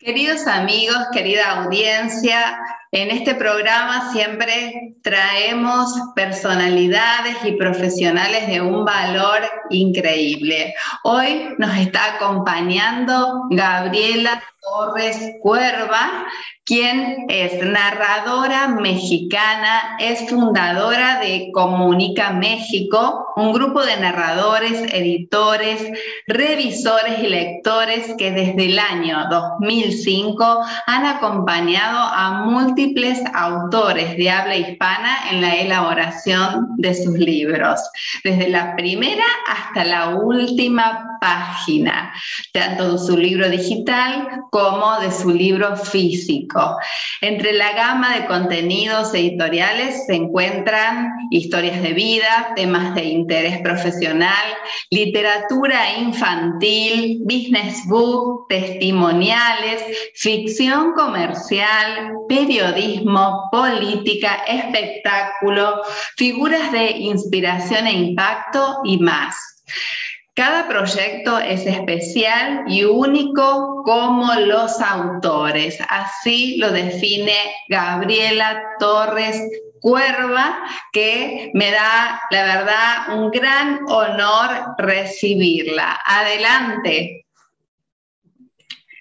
Queridos 0.00 0.46
amigos, 0.46 0.96
querida 1.12 1.62
audiencia, 1.62 2.58
en 2.90 3.10
este 3.10 3.34
programa 3.34 4.10
siempre 4.12 4.94
traemos 5.02 5.92
personalidades 6.16 7.36
y 7.44 7.52
profesionales 7.52 8.46
de 8.46 8.62
un 8.62 8.86
valor 8.86 9.42
increíble. 9.68 10.72
Hoy 11.04 11.54
nos 11.58 11.76
está 11.76 12.14
acompañando 12.14 13.42
Gabriela 13.50 14.42
Torres 14.62 15.36
Cuerva, 15.40 16.26
quien 16.64 17.26
es 17.28 17.64
narradora 17.64 18.68
mexicana, 18.68 19.96
es 19.98 20.28
fundadora 20.28 21.18
de 21.18 21.50
Comunica 21.52 22.30
México, 22.30 23.32
un 23.36 23.52
grupo 23.52 23.82
de 23.82 23.96
narradores, 23.96 24.92
editores, 24.92 25.90
revisores 26.26 27.18
y 27.20 27.28
lectores 27.28 28.14
que 28.18 28.30
desde 28.30 28.66
el 28.66 28.78
año 28.78 29.26
2005 29.30 30.60
han 30.86 31.06
acompañado 31.06 31.98
a 31.98 32.44
múltiples 32.44 33.20
autores 33.34 34.16
de 34.16 34.30
habla 34.30 34.56
hispana 34.56 35.30
en 35.30 35.40
la 35.40 35.56
elaboración 35.56 36.76
de 36.76 36.94
sus 36.94 37.18
libros, 37.18 37.80
desde 38.22 38.48
la 38.48 38.76
primera 38.76 39.24
hasta 39.48 39.84
la 39.84 40.10
última 40.10 41.18
página, 41.20 42.12
tanto 42.52 42.92
de 42.92 42.98
su 42.98 43.16
libro 43.16 43.48
digital 43.48 44.28
como 44.50 44.98
de 45.00 45.10
su 45.10 45.30
libro 45.30 45.76
físico. 45.76 46.76
Entre 47.20 47.52
la 47.52 47.72
gama 47.72 48.16
de 48.16 48.26
contenidos 48.26 49.14
editoriales 49.14 50.06
se 50.06 50.14
encuentran 50.14 51.10
historias 51.30 51.82
de 51.82 51.92
vida, 51.92 52.52
temas 52.56 52.94
de 52.94 53.04
interés 53.04 53.60
profesional, 53.62 54.44
literatura 54.90 55.98
infantil, 55.98 57.20
business 57.22 57.86
book, 57.86 58.46
testimoniales, 58.48 59.82
ficción 60.14 60.92
comercial, 60.92 62.12
periodismo, 62.28 63.48
política, 63.50 64.42
espectáculo, 64.46 65.82
figuras 66.16 66.72
de 66.72 66.90
inspiración 66.90 67.86
e 67.86 67.92
impacto 67.92 68.80
y 68.84 68.98
más. 68.98 69.36
Cada 70.40 70.66
proyecto 70.66 71.38
es 71.38 71.66
especial 71.66 72.64
y 72.66 72.84
único 72.84 73.82
como 73.84 74.32
los 74.36 74.80
autores. 74.80 75.78
Así 75.90 76.56
lo 76.56 76.72
define 76.72 77.34
Gabriela 77.68 78.62
Torres 78.78 79.38
Cuerva, 79.82 80.64
que 80.94 81.50
me 81.52 81.70
da, 81.70 82.22
la 82.30 82.44
verdad, 82.44 83.18
un 83.18 83.30
gran 83.30 83.80
honor 83.86 84.76
recibirla. 84.78 85.98
Adelante. 86.06 87.26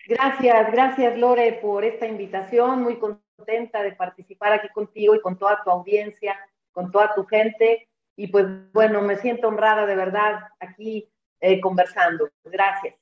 Gracias, 0.09 0.71
gracias 0.73 1.17
Lore 1.17 1.53
por 1.61 1.85
esta 1.85 2.05
invitación. 2.05 2.83
Muy 2.83 2.99
contenta 2.99 3.81
de 3.81 3.93
participar 3.93 4.51
aquí 4.51 4.67
contigo 4.73 5.15
y 5.15 5.21
con 5.21 5.39
toda 5.39 5.63
tu 5.63 5.71
audiencia, 5.71 6.37
con 6.73 6.91
toda 6.91 7.15
tu 7.15 7.25
gente. 7.25 7.87
Y 8.17 8.27
pues 8.27 8.45
bueno, 8.73 8.99
me 9.01 9.15
siento 9.15 9.47
honrada 9.47 9.85
de 9.85 9.95
verdad 9.95 10.41
aquí 10.59 11.09
eh, 11.41 11.59
conversando. 11.59 12.29
Gracias. 12.43 12.95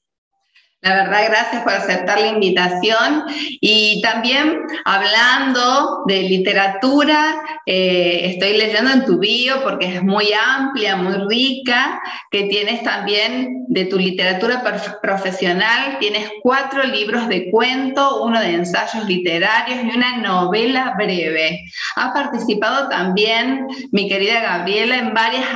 La 0.82 0.94
verdad, 0.94 1.26
gracias 1.28 1.64
por 1.64 1.74
aceptar 1.74 2.20
la 2.20 2.28
invitación 2.28 3.24
y 3.62 4.00
también 4.04 4.62
hablando 4.86 6.04
de 6.06 6.22
literatura, 6.22 7.42
eh, 7.66 8.22
estoy 8.26 8.58
leyendo 8.58 8.92
en 8.92 9.04
tu 9.04 9.18
bio 9.18 9.64
porque 9.64 9.96
es 9.96 10.04
muy 10.04 10.28
amplia, 10.34 10.96
muy 10.96 11.16
rica, 11.28 12.00
que 12.30 12.44
tienes 12.44 12.84
también 12.84 13.66
de 13.70 13.86
tu 13.86 13.98
literatura 13.98 14.64
profesional, 15.02 15.98
tienes 16.00 16.30
cuatro 16.44 16.84
libros 16.84 17.28
de 17.28 17.50
cuento, 17.50 18.24
uno 18.24 18.40
de 18.40 18.54
ensayos 18.54 19.06
literarios 19.08 19.80
y 19.84 19.98
una 19.98 20.18
novela 20.18 20.94
breve. 20.96 21.66
Ha 21.96 22.14
participado 22.14 22.88
también, 22.88 23.66
mi 23.92 24.08
querida 24.08 24.42
Gabriela, 24.42 25.00
en 25.00 25.14
varias 25.16 25.48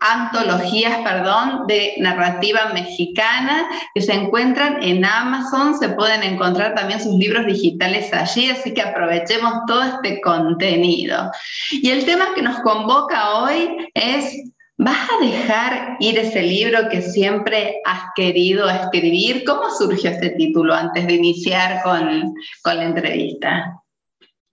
antologías 0.00 0.98
perdón, 1.02 1.66
de 1.66 1.94
narrativa 1.98 2.70
mexicana 2.72 3.66
que 3.96 4.02
se 4.02 4.12
encuentran 4.12 4.82
en 4.82 5.06
Amazon, 5.06 5.78
se 5.78 5.88
pueden 5.88 6.22
encontrar 6.22 6.74
también 6.74 7.00
sus 7.00 7.14
libros 7.14 7.46
digitales 7.46 8.12
allí, 8.12 8.50
así 8.50 8.74
que 8.74 8.82
aprovechemos 8.82 9.64
todo 9.66 9.82
este 9.84 10.20
contenido. 10.20 11.30
Y 11.70 11.88
el 11.88 12.04
tema 12.04 12.34
que 12.34 12.42
nos 12.42 12.60
convoca 12.60 13.38
hoy 13.38 13.88
es 13.94 14.52
¿Vas 14.76 15.08
a 15.10 15.24
dejar 15.24 15.96
ir 16.00 16.18
ese 16.18 16.42
libro 16.42 16.90
que 16.90 17.00
siempre 17.00 17.80
has 17.86 18.10
querido 18.14 18.68
escribir? 18.68 19.44
¿Cómo 19.46 19.70
surgió 19.70 20.10
este 20.10 20.28
título 20.28 20.74
antes 20.74 21.06
de 21.06 21.14
iniciar 21.14 21.82
con, 21.82 22.34
la 22.76 22.84
entrevista? 22.84 23.82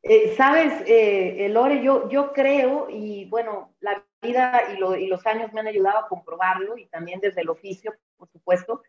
Eh, 0.01 0.33
Sabes, 0.37 0.71
eh, 0.87 1.49
Lore, 1.49 1.83
yo, 1.83 2.09
yo 2.09 2.31
creo, 2.31 2.87
y 2.89 3.25
bueno, 3.25 3.73
la 3.81 4.05
vida 4.21 4.61
y, 4.73 5.07
los 5.07 5.27
años 5.27 5.51
me 5.51 5.59
han 5.59 5.67
ayudado 5.67 5.97
a 5.97 6.07
comprobarlo, 6.07 6.77
y 6.77 6.85
también 6.85 7.19
desde 7.19 7.41
el 7.41 7.49
oficio, 7.49 7.93
por 8.15 8.29
supuesto, 8.29 8.81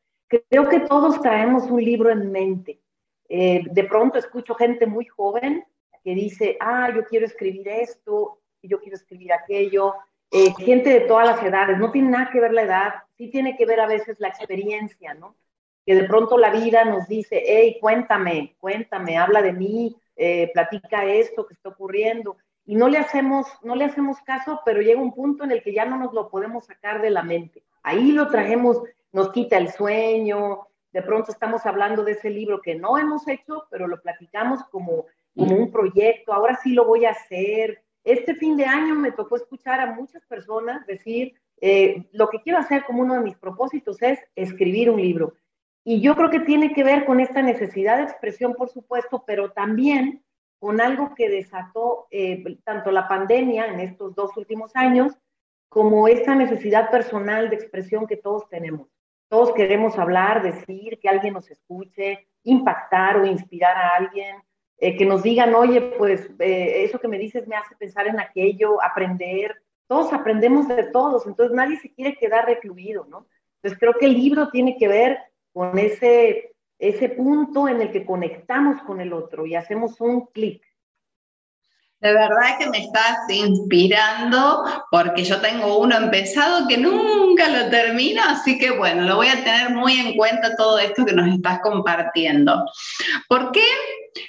Creo 0.50 0.68
que 0.68 0.80
todos 0.80 1.20
traemos 1.20 1.64
un 1.70 1.82
libro 1.82 2.10
en 2.10 2.30
mente. 2.30 2.80
Eh, 3.28 3.62
de 3.70 3.84
pronto 3.84 4.18
escucho 4.18 4.54
gente 4.54 4.86
muy 4.86 5.06
joven 5.06 5.64
que 6.02 6.14
dice, 6.14 6.56
ah, 6.60 6.90
yo 6.94 7.04
quiero 7.04 7.26
escribir 7.26 7.66
esto, 7.68 8.40
yo 8.62 8.80
quiero 8.80 8.96
escribir 8.96 9.32
aquello. 9.32 9.94
Eh, 10.30 10.52
gente 10.58 10.90
de 10.90 11.00
todas 11.00 11.26
las 11.26 11.42
edades, 11.42 11.78
no 11.78 11.90
tiene 11.90 12.10
nada 12.10 12.30
que 12.30 12.40
ver 12.40 12.52
la 12.52 12.62
edad, 12.62 12.94
sí 13.16 13.28
tiene 13.30 13.56
que 13.56 13.66
ver 13.66 13.80
a 13.80 13.86
veces 13.86 14.18
la 14.18 14.28
experiencia, 14.28 15.14
¿no? 15.14 15.36
Que 15.86 15.94
de 15.94 16.04
pronto 16.04 16.38
la 16.38 16.50
vida 16.50 16.84
nos 16.84 17.06
dice, 17.06 17.42
hey, 17.46 17.78
cuéntame, 17.80 18.56
cuéntame, 18.58 19.16
habla 19.16 19.42
de 19.42 19.52
mí, 19.52 19.96
eh, 20.16 20.50
platica 20.52 21.04
esto 21.04 21.46
que 21.46 21.54
está 21.54 21.68
ocurriendo. 21.68 22.36
Y 22.66 22.76
no 22.76 22.88
le, 22.88 22.98
hacemos, 22.98 23.46
no 23.62 23.76
le 23.76 23.84
hacemos 23.84 24.20
caso, 24.22 24.60
pero 24.64 24.80
llega 24.80 25.00
un 25.00 25.14
punto 25.14 25.44
en 25.44 25.52
el 25.52 25.62
que 25.62 25.74
ya 25.74 25.84
no 25.84 25.98
nos 25.98 26.12
lo 26.14 26.30
podemos 26.30 26.64
sacar 26.64 27.02
de 27.02 27.10
la 27.10 27.22
mente. 27.22 27.62
Ahí 27.82 28.12
lo 28.12 28.28
traemos 28.28 28.82
nos 29.14 29.30
quita 29.30 29.56
el 29.56 29.70
sueño, 29.70 30.66
de 30.92 31.00
pronto 31.00 31.30
estamos 31.30 31.64
hablando 31.66 32.02
de 32.02 32.12
ese 32.12 32.30
libro 32.30 32.60
que 32.60 32.74
no 32.74 32.98
hemos 32.98 33.26
hecho, 33.28 33.64
pero 33.70 33.86
lo 33.86 34.02
platicamos 34.02 34.64
como, 34.70 35.06
como 35.36 35.56
un 35.56 35.70
proyecto, 35.70 36.32
ahora 36.32 36.58
sí 36.60 36.72
lo 36.72 36.84
voy 36.84 37.04
a 37.04 37.12
hacer. 37.12 37.80
Este 38.02 38.34
fin 38.34 38.56
de 38.56 38.64
año 38.64 38.96
me 38.96 39.12
tocó 39.12 39.36
escuchar 39.36 39.80
a 39.80 39.94
muchas 39.94 40.26
personas 40.26 40.84
decir, 40.86 41.32
eh, 41.60 42.08
lo 42.10 42.28
que 42.28 42.42
quiero 42.42 42.58
hacer 42.58 42.84
como 42.84 43.02
uno 43.02 43.14
de 43.14 43.20
mis 43.20 43.36
propósitos 43.36 44.02
es 44.02 44.18
escribir 44.34 44.90
un 44.90 45.00
libro. 45.00 45.34
Y 45.84 46.00
yo 46.00 46.16
creo 46.16 46.30
que 46.30 46.40
tiene 46.40 46.72
que 46.72 46.82
ver 46.82 47.04
con 47.04 47.20
esta 47.20 47.40
necesidad 47.40 47.98
de 47.98 48.04
expresión, 48.04 48.54
por 48.54 48.68
supuesto, 48.68 49.22
pero 49.24 49.52
también 49.52 50.24
con 50.58 50.80
algo 50.80 51.14
que 51.14 51.28
desató 51.28 52.08
eh, 52.10 52.42
tanto 52.64 52.90
la 52.90 53.06
pandemia 53.06 53.66
en 53.66 53.78
estos 53.78 54.14
dos 54.16 54.36
últimos 54.36 54.74
años, 54.74 55.12
como 55.68 56.08
esta 56.08 56.34
necesidad 56.34 56.90
personal 56.90 57.50
de 57.50 57.56
expresión 57.56 58.06
que 58.06 58.16
todos 58.16 58.48
tenemos. 58.48 58.93
Todos 59.28 59.52
queremos 59.52 59.98
hablar, 59.98 60.42
decir, 60.42 60.98
que 61.00 61.08
alguien 61.08 61.34
nos 61.34 61.50
escuche, 61.50 62.28
impactar 62.44 63.16
o 63.16 63.26
inspirar 63.26 63.76
a 63.76 63.96
alguien, 63.96 64.36
eh, 64.78 64.96
que 64.96 65.06
nos 65.06 65.22
digan, 65.22 65.54
oye, 65.54 65.80
pues 65.98 66.30
eh, 66.38 66.84
eso 66.84 66.98
que 66.98 67.08
me 67.08 67.18
dices 67.18 67.46
me 67.46 67.56
hace 67.56 67.76
pensar 67.76 68.06
en 68.06 68.20
aquello, 68.20 68.82
aprender. 68.82 69.54
Todos 69.86 70.12
aprendemos 70.12 70.68
de 70.68 70.84
todos, 70.84 71.26
entonces 71.26 71.54
nadie 71.54 71.76
se 71.78 71.92
quiere 71.92 72.16
quedar 72.16 72.46
recluido, 72.46 73.06
¿no? 73.08 73.26
Entonces 73.56 73.78
creo 73.78 73.94
que 73.94 74.06
el 74.06 74.14
libro 74.14 74.50
tiene 74.50 74.76
que 74.76 74.88
ver 74.88 75.18
con 75.52 75.78
ese, 75.78 76.54
ese 76.78 77.08
punto 77.08 77.68
en 77.68 77.80
el 77.80 77.92
que 77.92 78.04
conectamos 78.04 78.82
con 78.82 79.00
el 79.00 79.12
otro 79.12 79.46
y 79.46 79.54
hacemos 79.54 80.00
un 80.00 80.26
clic. 80.26 80.62
De 82.04 82.12
verdad 82.12 82.58
que 82.58 82.68
me 82.68 82.80
estás 82.80 83.16
inspirando 83.30 84.62
porque 84.90 85.24
yo 85.24 85.40
tengo 85.40 85.78
uno 85.78 85.96
empezado 85.96 86.68
que 86.68 86.76
nunca 86.76 87.48
lo 87.48 87.70
termino, 87.70 88.20
así 88.22 88.58
que 88.58 88.72
bueno, 88.72 89.04
lo 89.04 89.16
voy 89.16 89.28
a 89.28 89.42
tener 89.42 89.70
muy 89.70 89.94
en 89.94 90.14
cuenta 90.14 90.54
todo 90.54 90.78
esto 90.78 91.06
que 91.06 91.14
nos 91.14 91.34
estás 91.34 91.60
compartiendo. 91.60 92.62
¿Por 93.26 93.52
qué 93.52 93.64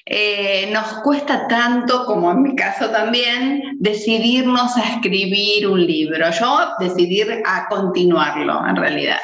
eh, 0.06 0.72
nos 0.72 1.02
cuesta 1.02 1.50
tanto, 1.50 2.06
como 2.06 2.32
en 2.32 2.44
mi 2.44 2.56
caso 2.56 2.90
también, 2.92 3.62
decidirnos 3.78 4.78
a 4.78 4.94
escribir 4.94 5.68
un 5.68 5.86
libro? 5.86 6.30
Yo 6.30 6.70
decidir 6.80 7.44
a 7.46 7.68
continuarlo, 7.68 8.66
en 8.70 8.78
realidad. 8.78 9.20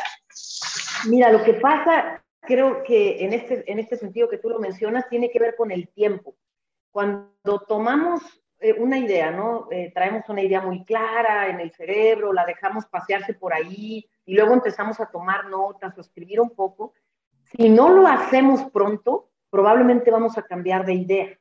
Mira, 1.08 1.32
lo 1.32 1.42
que 1.42 1.54
pasa, 1.54 2.22
creo 2.42 2.84
que 2.84 3.24
en 3.24 3.32
este, 3.32 3.64
en 3.72 3.80
este 3.80 3.96
sentido 3.96 4.28
que 4.28 4.40
tú 4.40 4.50
lo 4.50 4.60
mencionas, 4.60 5.08
tiene 5.08 5.32
que 5.32 5.40
ver 5.40 5.56
con 5.56 5.72
el 5.72 5.88
tiempo. 5.88 6.36
Cuando 6.92 7.62
tomamos 7.66 8.22
eh, 8.62 8.74
una 8.78 8.98
idea, 8.98 9.32
¿no? 9.32 9.68
Eh, 9.72 9.92
traemos 9.94 10.30
una 10.30 10.42
idea 10.42 10.62
muy 10.62 10.86
clara 10.86 11.50
en 11.50 11.60
el 11.60 11.72
cerebro, 11.72 12.32
la 12.32 12.46
dejamos 12.46 12.86
pasearse 12.86 13.34
por 13.34 13.54
ahí 13.54 14.08
y 14.26 14.36
luego 14.36 14.54
empezamos 14.54 15.00
a 15.00 15.08
tomar 15.08 15.48
notas 15.48 15.98
o 15.98 16.02
escribir 16.02 16.40
un 16.40 16.52
poco. 16.52 16.94
Si 17.44 17.70
no 17.70 17.90
lo 17.90 18.08
hacemos 18.08 18.64
pronto, 18.72 19.30
probablemente 19.50 20.12
vamos 20.12 20.38
a 20.38 20.44
cambiar 20.44 20.86
de 20.86 20.94
idea 20.94 21.38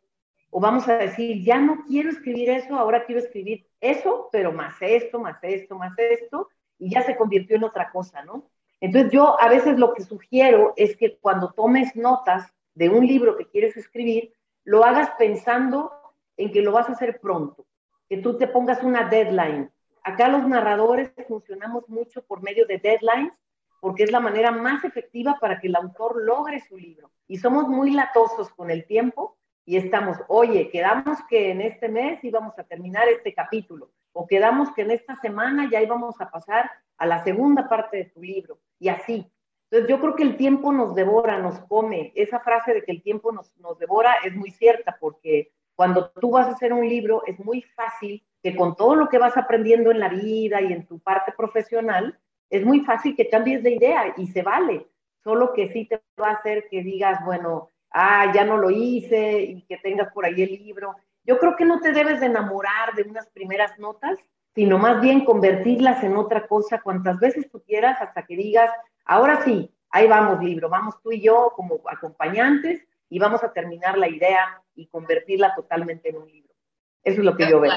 o 0.51 0.61
vamos 0.61 0.89
a 0.89 0.97
decir, 0.97 1.45
ya 1.45 1.59
no 1.61 1.85
quiero 1.87 2.11
escribir 2.11 2.51
eso, 2.51 2.77
ahora 2.77 3.05
quiero 3.05 3.21
escribir 3.21 3.67
eso, 3.81 4.29
pero 4.33 4.53
más 4.53 4.75
esto, 4.81 5.21
más 5.21 5.39
esto, 5.43 5.77
más 5.77 5.97
esto, 5.97 6.49
y 6.79 6.91
ya 6.91 7.03
se 7.03 7.17
convirtió 7.17 7.57
en 7.57 7.65
otra 7.65 7.91
cosa, 7.91 8.25
¿no? 8.25 8.51
Entonces 8.81 9.13
yo 9.13 9.41
a 9.41 9.49
veces 9.49 9.79
lo 9.79 9.95
que 9.95 10.03
sugiero 10.03 10.73
es 10.77 10.97
que 10.97 11.19
cuando 11.19 11.53
tomes 11.53 11.95
notas 11.95 12.53
de 12.75 12.89
un 12.89 13.07
libro 13.07 13.37
que 13.37 13.47
quieres 13.47 13.77
escribir, 13.77 14.33
lo 14.65 14.85
hagas 14.85 15.11
pensando 15.19 15.93
en 16.41 16.51
que 16.51 16.63
lo 16.63 16.73
vas 16.73 16.89
a 16.89 16.93
hacer 16.93 17.21
pronto, 17.21 17.67
que 18.09 18.17
tú 18.17 18.39
te 18.39 18.49
pongas 18.49 18.83
una 18.83 19.09
deadline. 19.09 19.71
Acá 20.03 20.29
los 20.29 20.49
narradores 20.49 21.13
funcionamos 21.29 21.87
mucho 21.89 22.23
por 22.23 22.43
medio 22.43 22.67
de 22.67 22.79
deadlines 22.79 23.33
porque 23.81 24.05
es 24.05 24.11
la 24.11 24.21
manera 24.21 24.51
más 24.51 24.83
efectiva 24.85 25.37
para 25.39 25.61
que 25.61 25.69
el 25.69 25.77
autor 25.77 26.23
logre 26.23 26.61
su 26.61 26.79
libro. 26.79 27.11
Y 27.27 27.37
somos 27.37 27.69
muy 27.69 27.91
latosos 27.91 28.49
con 28.55 28.71
el 28.71 28.87
tiempo 28.87 29.37
y 29.67 29.77
estamos, 29.77 30.17
oye, 30.29 30.71
quedamos 30.71 31.19
que 31.29 31.51
en 31.51 31.61
este 31.61 31.91
mes 31.91 32.25
íbamos 32.25 32.59
a 32.59 32.65
terminar 32.65 33.07
este 33.09 33.35
capítulo 33.35 33.91
o 34.13 34.27
quedamos 34.27 34.73
que 34.73 34.83
en 34.83 34.93
esta 34.93 35.21
semana 35.21 35.69
ya 35.71 35.83
íbamos 35.83 36.19
a 36.23 36.31
pasar 36.31 36.71
a 36.97 37.07
la 37.07 37.23
segunda 37.23 37.69
parte 37.69 37.99
de 37.99 38.05
tu 38.07 38.23
libro 38.23 38.59
y 38.79 38.89
así. 38.89 39.31
Entonces 39.71 39.91
yo 39.91 40.01
creo 40.01 40.17
que 40.17 40.23
el 40.23 40.39
tiempo 40.39 40.73
nos 40.73 40.95
devora, 40.95 41.39
nos 41.39 41.59
come. 41.61 42.13
Esa 42.17 42.41
frase 42.41 42.73
de 42.73 42.83
que 42.83 42.93
el 42.93 43.03
tiempo 43.03 43.31
nos, 43.31 43.55
nos 43.59 43.79
devora 43.79 44.15
es 44.25 44.35
muy 44.35 44.51
cierta 44.51 44.97
porque 44.99 45.53
cuando 45.81 46.11
tú 46.11 46.33
vas 46.33 46.47
a 46.47 46.51
hacer 46.51 46.75
un 46.75 46.87
libro, 46.87 47.23
es 47.27 47.43
muy 47.43 47.63
fácil 47.63 48.23
que 48.43 48.55
con 48.55 48.77
todo 48.77 48.95
lo 48.95 49.09
que 49.09 49.17
vas 49.17 49.39
aprendiendo 49.39 49.91
en 49.91 49.99
la 49.99 50.11
vida 50.11 50.61
y 50.61 50.75
en 50.75 50.85
tu 50.85 50.99
parte 50.99 51.33
profesional, 51.35 52.19
es 52.51 52.67
muy 52.67 52.81
fácil 52.81 53.17
que 53.17 53.31
cambies 53.31 53.63
de 53.63 53.77
idea 53.77 54.13
y 54.19 54.27
se 54.27 54.43
vale. 54.43 54.89
Solo 55.25 55.55
que 55.55 55.73
sí 55.73 55.87
te 55.87 56.03
va 56.21 56.29
a 56.29 56.35
hacer 56.35 56.69
que 56.71 56.83
digas, 56.83 57.25
bueno, 57.25 57.71
ah, 57.93 58.31
ya 58.35 58.45
no 58.45 58.59
lo 58.59 58.71
hice 58.71 59.41
y 59.41 59.63
que 59.63 59.79
tengas 59.79 60.13
por 60.13 60.27
ahí 60.27 60.43
el 60.43 60.51
libro. 60.51 60.97
Yo 61.25 61.39
creo 61.39 61.57
que 61.57 61.65
no 61.65 61.81
te 61.81 61.93
debes 61.93 62.21
de 62.21 62.27
enamorar 62.27 62.93
de 62.95 63.05
unas 63.05 63.31
primeras 63.31 63.79
notas, 63.79 64.19
sino 64.55 64.77
más 64.77 65.01
bien 65.01 65.25
convertirlas 65.25 66.05
en 66.05 66.15
otra 66.15 66.47
cosa 66.47 66.83
cuantas 66.83 67.19
veces 67.19 67.51
tú 67.51 67.63
quieras 67.63 67.97
hasta 68.03 68.27
que 68.27 68.37
digas, 68.37 68.71
ahora 69.07 69.41
sí, 69.47 69.75
ahí 69.89 70.07
vamos 70.07 70.45
libro, 70.45 70.69
vamos 70.69 71.01
tú 71.03 71.11
y 71.11 71.23
yo 71.23 71.55
como 71.57 71.81
acompañantes 71.87 72.87
y 73.11 73.19
vamos 73.19 73.43
a 73.43 73.53
terminar 73.53 73.99
la 73.99 74.09
idea 74.09 74.63
y 74.75 74.87
convertirla 74.87 75.55
totalmente 75.55 76.09
en 76.09 76.17
un 76.17 76.31
libro. 76.31 76.55
Eso 77.03 77.21
es 77.21 77.25
lo 77.25 77.37
que 77.37 77.51
yo 77.51 77.61
veo. 77.61 77.73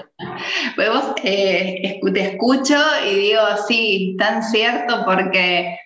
Eh, 1.24 2.02
te 2.14 2.22
escucho 2.22 2.78
y 3.10 3.16
digo, 3.16 3.42
sí, 3.68 4.16
tan 4.20 4.44
cierto, 4.44 5.04
porque 5.06 5.78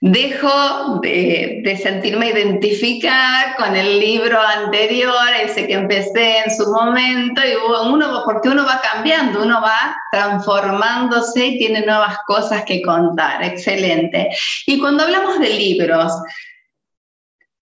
dejo 0.00 1.00
de, 1.00 1.78
sentirme 1.82 2.28
identificada 2.28 3.56
con 3.56 3.74
el 3.74 3.98
libro 3.98 4.38
anterior, 4.40 5.14
ese 5.42 5.66
que 5.66 5.74
empecé 5.74 6.38
en 6.44 6.50
su 6.54 6.70
momento, 6.70 7.40
y 7.42 7.54
uno, 7.86 8.22
porque 8.24 8.50
uno 8.50 8.64
va 8.64 8.80
cambiando, 8.80 9.42
uno 9.42 9.60
va 9.60 9.96
transformándose 10.12 11.46
y 11.46 11.58
tiene 11.58 11.84
nuevas 11.84 12.18
cosas 12.26 12.64
que 12.64 12.80
contar. 12.80 13.42
Excelente. 13.42 14.28
Y 14.66 14.78
cuando 14.78 15.04
hablamos 15.04 15.40
de 15.40 15.50
libros, 15.50 16.12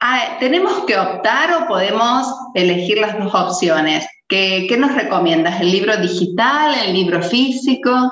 Ah, 0.04 0.36
¿Tenemos 0.40 0.84
que 0.84 0.98
optar 0.98 1.62
o 1.62 1.68
podemos 1.68 2.26
elegir 2.56 2.98
las 2.98 3.16
dos 3.16 3.32
opciones? 3.32 4.04
¿Qué, 4.26 4.66
nos 4.76 4.96
recomiendas? 4.96 5.60
¿El 5.60 5.70
libro 5.70 5.96
digital, 5.96 6.74
el 6.84 6.92
libro 6.92 7.22
físico? 7.22 8.10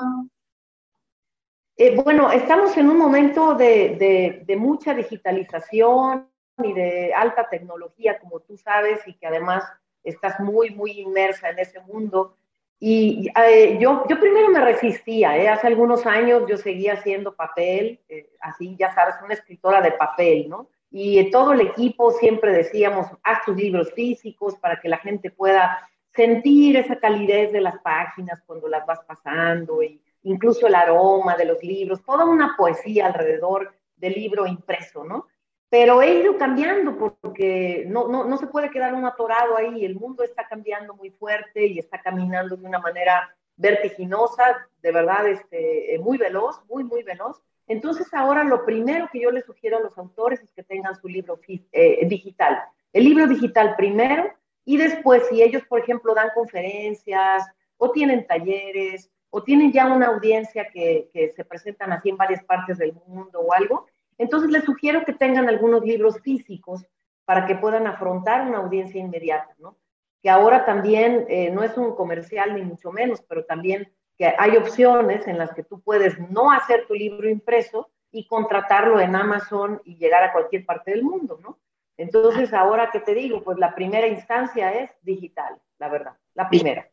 Eh, 1.75 1.93
bueno, 2.01 2.31
estamos 2.31 2.77
en 2.77 2.89
un 2.89 2.97
momento 2.97 3.55
de, 3.55 4.45
mucha 4.57 4.93
digitalización 4.93 6.29
y 6.63 6.71
de 6.71 7.13
alta 7.13 7.49
tecnología, 7.49 8.19
como 8.19 8.39
tú 8.39 8.55
sabes, 8.55 9.05
y 9.05 9.15
que 9.15 9.27
además 9.27 9.65
estás 10.01 10.39
muy, 10.39 10.69
muy 10.69 10.91
inmersa 10.91 11.49
en 11.49 11.59
ese 11.59 11.81
mundo. 11.81 12.37
Y 12.79 13.27
eh, 13.37 13.77
yo, 13.81 14.05
yo 14.07 14.17
primero 14.17 14.47
me 14.47 14.61
resistía, 14.61 15.37
¿eh? 15.37 15.49
hace 15.49 15.67
algunos 15.67 16.05
años 16.05 16.43
yo 16.47 16.55
seguía 16.55 16.93
haciendo 16.93 17.35
papel, 17.35 17.99
así 18.39 18.77
ya 18.79 18.95
sabes, 18.95 19.15
una 19.21 19.33
escritora 19.33 19.81
de 19.81 19.91
papel, 19.91 20.47
¿no? 20.47 20.69
Y 20.91 21.31
todo 21.31 21.53
el 21.53 21.61
equipo 21.61 22.11
siempre 22.11 22.51
decíamos, 22.51 23.07
haz 23.23 23.45
tus 23.45 23.55
libros 23.55 23.93
físicos 23.93 24.55
para 24.57 24.79
que 24.79 24.89
la 24.89 24.97
gente 24.97 25.31
pueda 25.31 25.89
sentir 26.13 26.75
esa 26.75 26.97
calidez 26.97 27.53
de 27.53 27.61
las 27.61 27.79
páginas 27.79 28.43
cuando 28.45 28.67
las 28.67 28.85
vas 28.85 28.99
pasando, 29.05 29.81
e 29.81 29.99
incluso 30.23 30.67
el 30.67 30.75
aroma 30.75 31.37
de 31.37 31.45
los 31.45 31.63
libros, 31.63 32.03
toda 32.03 32.25
una 32.25 32.55
poesía 32.57 33.07
alrededor 33.07 33.73
del 33.95 34.13
libro 34.13 34.45
impreso, 34.45 35.05
¿no? 35.05 35.27
Pero 35.69 36.01
he 36.01 36.15
ido 36.15 36.37
cambiando 36.37 36.97
porque 36.97 37.85
no, 37.87 38.09
no, 38.09 38.25
no 38.25 38.37
se 38.37 38.47
puede 38.47 38.69
quedar 38.69 38.93
un 38.93 39.05
atorado 39.05 39.55
ahí, 39.55 39.85
el 39.85 39.95
mundo 39.95 40.23
está 40.23 40.45
cambiando 40.45 40.93
muy 40.93 41.11
fuerte 41.11 41.65
y 41.65 41.79
está 41.79 42.01
caminando 42.01 42.57
de 42.57 42.65
una 42.65 42.79
manera 42.79 43.33
vertiginosa, 43.55 44.67
de 44.81 44.91
verdad, 44.91 45.27
este, 45.27 45.97
muy 46.01 46.17
veloz, 46.17 46.61
muy, 46.67 46.83
muy 46.83 47.03
veloz. 47.03 47.41
Entonces 47.67 48.13
ahora 48.13 48.43
lo 48.43 48.65
primero 48.65 49.09
que 49.11 49.21
yo 49.21 49.31
les 49.31 49.45
sugiero 49.45 49.77
a 49.77 49.81
los 49.81 49.97
autores 49.97 50.41
es 50.41 50.51
que 50.51 50.63
tengan 50.63 50.95
su 50.95 51.07
libro 51.07 51.39
eh, 51.47 52.05
digital. 52.07 52.59
El 52.93 53.05
libro 53.05 53.27
digital 53.27 53.75
primero 53.77 54.31
y 54.65 54.77
después 54.77 55.23
si 55.29 55.41
ellos, 55.41 55.63
por 55.65 55.79
ejemplo, 55.79 56.13
dan 56.13 56.29
conferencias 56.35 57.45
o 57.77 57.91
tienen 57.91 58.27
talleres 58.27 59.09
o 59.29 59.43
tienen 59.43 59.71
ya 59.71 59.87
una 59.87 60.07
audiencia 60.07 60.67
que, 60.69 61.09
se 61.35 61.45
presentan 61.45 61.93
así 61.93 62.09
en 62.09 62.17
varias 62.17 62.43
partes 62.43 62.77
del 62.77 62.93
mundo 63.07 63.39
o 63.39 63.53
algo, 63.53 63.87
entonces 64.17 64.51
les 64.51 64.65
sugiero 64.65 65.03
que 65.05 65.13
tengan 65.13 65.47
algunos 65.47 65.83
libros 65.83 66.19
físicos 66.21 66.85
para 67.25 67.45
que 67.45 67.55
puedan 67.55 67.87
afrontar 67.87 68.45
una 68.45 68.57
audiencia 68.57 68.99
inmediata, 68.99 69.55
¿no? 69.57 69.77
Que 70.21 70.29
ahora 70.29 70.65
también 70.65 71.25
eh, 71.29 71.49
no 71.49 71.63
es 71.63 71.75
un 71.77 71.95
comercial 71.95 72.53
ni 72.53 72.61
mucho 72.61 72.91
menos, 72.91 73.21
pero 73.27 73.45
también 73.45 73.91
que 74.21 74.35
hay 74.37 74.55
opciones 74.55 75.27
en 75.27 75.39
las 75.39 75.51
que 75.51 75.63
tú 75.63 75.81
puedes 75.81 76.19
no 76.29 76.51
hacer 76.51 76.85
tu 76.85 76.93
libro 76.93 77.27
impreso 77.27 77.89
y 78.11 78.27
contratarlo 78.27 78.99
en 78.99 79.15
Amazon 79.15 79.81
y 79.83 79.95
llegar 79.95 80.23
a 80.23 80.31
cualquier 80.31 80.63
parte 80.63 80.91
del 80.91 81.01
mundo, 81.01 81.39
¿no? 81.41 81.57
Entonces, 81.97 82.53
ahora 82.53 82.91
que 82.91 82.99
te 82.99 83.15
digo, 83.15 83.41
pues 83.41 83.57
la 83.57 83.73
primera 83.73 84.05
instancia 84.05 84.73
es 84.73 84.91
digital, 85.01 85.55
la 85.79 85.89
verdad, 85.89 86.13
la 86.35 86.47
primera. 86.47 86.87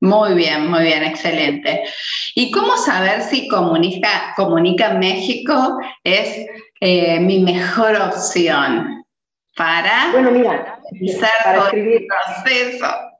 Muy 0.00 0.34
bien, 0.34 0.70
muy 0.70 0.84
bien, 0.84 1.02
excelente. 1.02 1.82
¿Y 2.36 2.52
cómo 2.52 2.76
saber 2.76 3.22
si 3.22 3.48
Comunica, 3.48 4.32
Comunica 4.36 4.94
México 4.94 5.80
es 6.04 6.46
eh, 6.78 7.18
mi 7.18 7.40
mejor 7.40 7.96
opción 7.96 9.04
para, 9.56 10.12
bueno, 10.12 10.30
mira, 10.30 10.78
para 11.42 11.64
escribir 11.64 12.02
el 12.02 12.06
proceso? 12.06 13.13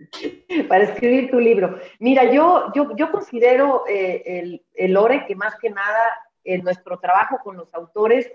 para 0.68 0.84
escribir 0.84 1.30
tu 1.30 1.38
libro. 1.38 1.78
Mira, 1.98 2.32
yo, 2.32 2.72
yo, 2.74 2.94
yo 2.96 3.10
considero 3.10 3.84
eh, 3.88 4.22
el, 4.24 4.62
el 4.74 4.96
ORE 4.96 5.26
que 5.26 5.36
más 5.36 5.56
que 5.56 5.70
nada 5.70 6.00
en 6.44 6.62
nuestro 6.62 6.98
trabajo 6.98 7.38
con 7.42 7.56
los 7.56 7.72
autores, 7.74 8.30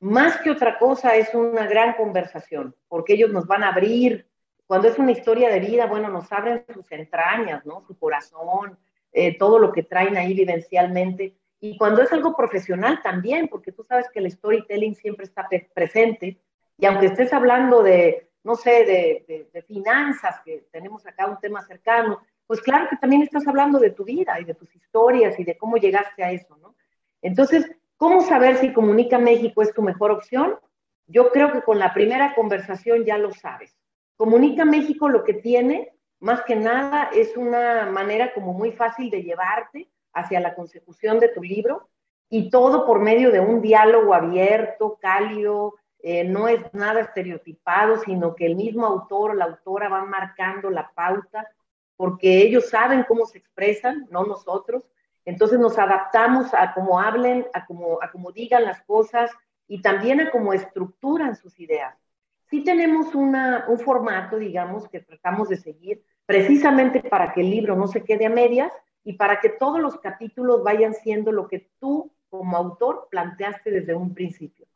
más 0.00 0.36
que 0.38 0.50
otra 0.50 0.78
cosa, 0.78 1.16
es 1.16 1.34
una 1.34 1.66
gran 1.66 1.94
conversación, 1.94 2.74
porque 2.88 3.14
ellos 3.14 3.30
nos 3.32 3.46
van 3.46 3.64
a 3.64 3.70
abrir, 3.70 4.28
cuando 4.66 4.88
es 4.88 4.98
una 4.98 5.12
historia 5.12 5.48
de 5.48 5.60
vida, 5.60 5.86
bueno, 5.86 6.08
nos 6.08 6.30
abren 6.30 6.64
sus 6.72 6.90
entrañas, 6.92 7.64
¿no? 7.64 7.82
Su 7.86 7.98
corazón, 7.98 8.78
eh, 9.12 9.36
todo 9.38 9.58
lo 9.58 9.72
que 9.72 9.82
traen 9.82 10.16
ahí 10.16 10.34
vivencialmente. 10.34 11.34
Y 11.58 11.76
cuando 11.76 12.02
es 12.02 12.12
algo 12.12 12.36
profesional 12.36 13.00
también, 13.02 13.48
porque 13.48 13.72
tú 13.72 13.82
sabes 13.82 14.08
que 14.10 14.20
el 14.20 14.30
storytelling 14.30 14.94
siempre 14.94 15.24
está 15.24 15.48
presente, 15.74 16.38
y 16.76 16.86
aunque 16.86 17.06
estés 17.06 17.32
hablando 17.32 17.82
de, 17.82 18.27
no 18.48 18.56
sé, 18.56 19.26
de, 19.52 19.62
finanzas, 19.66 20.40
que 20.42 20.64
tenemos 20.72 21.06
acá 21.06 21.26
un 21.26 21.38
tema 21.38 21.60
cercano, 21.60 22.22
pues 22.46 22.62
claro 22.62 22.88
que 22.88 22.96
también 22.96 23.20
estás 23.20 23.46
hablando 23.46 23.78
de 23.78 23.90
tu 23.90 24.04
vida 24.04 24.40
y 24.40 24.44
de 24.44 24.54
tus 24.54 24.74
historias 24.74 25.38
y 25.38 25.44
de 25.44 25.58
cómo 25.58 25.76
llegaste 25.76 26.24
a 26.24 26.32
eso, 26.32 26.56
¿no? 26.56 26.74
Entonces, 27.20 27.70
¿cómo 27.98 28.22
saber 28.22 28.56
si 28.56 28.72
Comunica 28.72 29.18
México 29.18 29.60
es 29.60 29.74
tu 29.74 29.82
mejor 29.82 30.12
opción? 30.12 30.58
Yo 31.06 31.30
creo 31.30 31.52
que 31.52 31.60
con 31.60 31.78
la 31.78 31.92
primera 31.92 32.34
conversación 32.34 33.04
ya 33.04 33.18
lo 33.18 33.32
sabes. 33.32 33.76
Comunica 34.16 34.64
México 34.64 35.10
lo 35.10 35.24
que 35.24 35.34
tiene, 35.34 35.92
más 36.18 36.40
que 36.44 36.56
nada, 36.56 37.10
es 37.12 37.36
una 37.36 37.84
manera 37.90 38.32
como 38.32 38.54
muy 38.54 38.72
fácil 38.72 39.10
de 39.10 39.24
llevarte 39.24 39.90
hacia 40.14 40.40
la 40.40 40.54
consecución 40.54 41.20
de 41.20 41.28
tu 41.28 41.42
libro 41.42 41.90
y 42.30 42.48
todo 42.48 42.86
por 42.86 43.00
medio 43.00 43.30
de 43.30 43.40
un 43.40 43.60
diálogo 43.60 44.14
abierto, 44.14 44.96
cálido, 45.02 45.74
eh, 46.00 46.24
no 46.24 46.48
es 46.48 46.60
nada 46.72 47.00
estereotipado, 47.00 47.98
sino 47.98 48.34
que 48.34 48.46
el 48.46 48.56
mismo 48.56 48.86
autor 48.86 49.32
o 49.32 49.34
la 49.34 49.46
autora 49.46 49.88
van 49.88 50.08
marcando 50.08 50.70
la 50.70 50.90
pauta, 50.94 51.48
porque 51.96 52.42
ellos 52.42 52.68
saben 52.68 53.04
cómo 53.08 53.26
se 53.26 53.38
expresan, 53.38 54.06
no 54.10 54.24
nosotros. 54.24 54.84
Entonces 55.24 55.58
nos 55.58 55.78
adaptamos 55.78 56.54
a 56.54 56.72
cómo 56.72 57.00
hablen, 57.00 57.46
a 57.52 57.66
cómo, 57.66 57.98
digan 58.32 58.64
las 58.64 58.80
cosas 58.82 59.30
y 59.66 59.82
también 59.82 60.20
a 60.20 60.30
cómo 60.30 60.52
estructuran 60.52 61.34
sus 61.36 61.58
ideas. 61.58 61.94
Sí 62.48 62.64
tenemos 62.64 63.14
un 63.14 63.78
formato, 63.84 64.38
digamos, 64.38 64.88
que 64.88 65.00
tratamos 65.00 65.48
de 65.48 65.56
seguir 65.56 66.02
precisamente 66.24 67.02
para 67.02 67.32
que 67.32 67.40
el 67.40 67.50
libro 67.50 67.76
no 67.76 67.88
se 67.88 68.04
quede 68.04 68.26
a 68.26 68.30
medias 68.30 68.72
y 69.04 69.14
para 69.14 69.40
que 69.40 69.50
todos 69.50 69.80
los 69.80 69.98
capítulos 70.00 70.62
vayan 70.62 70.94
siendo 70.94 71.32
lo 71.32 71.48
que 71.48 71.68
tú 71.78 72.12
como 72.30 72.56
autor 72.56 73.08
planteaste 73.10 73.70
desde 73.70 73.94
un 73.94 74.14
principio. 74.14 74.66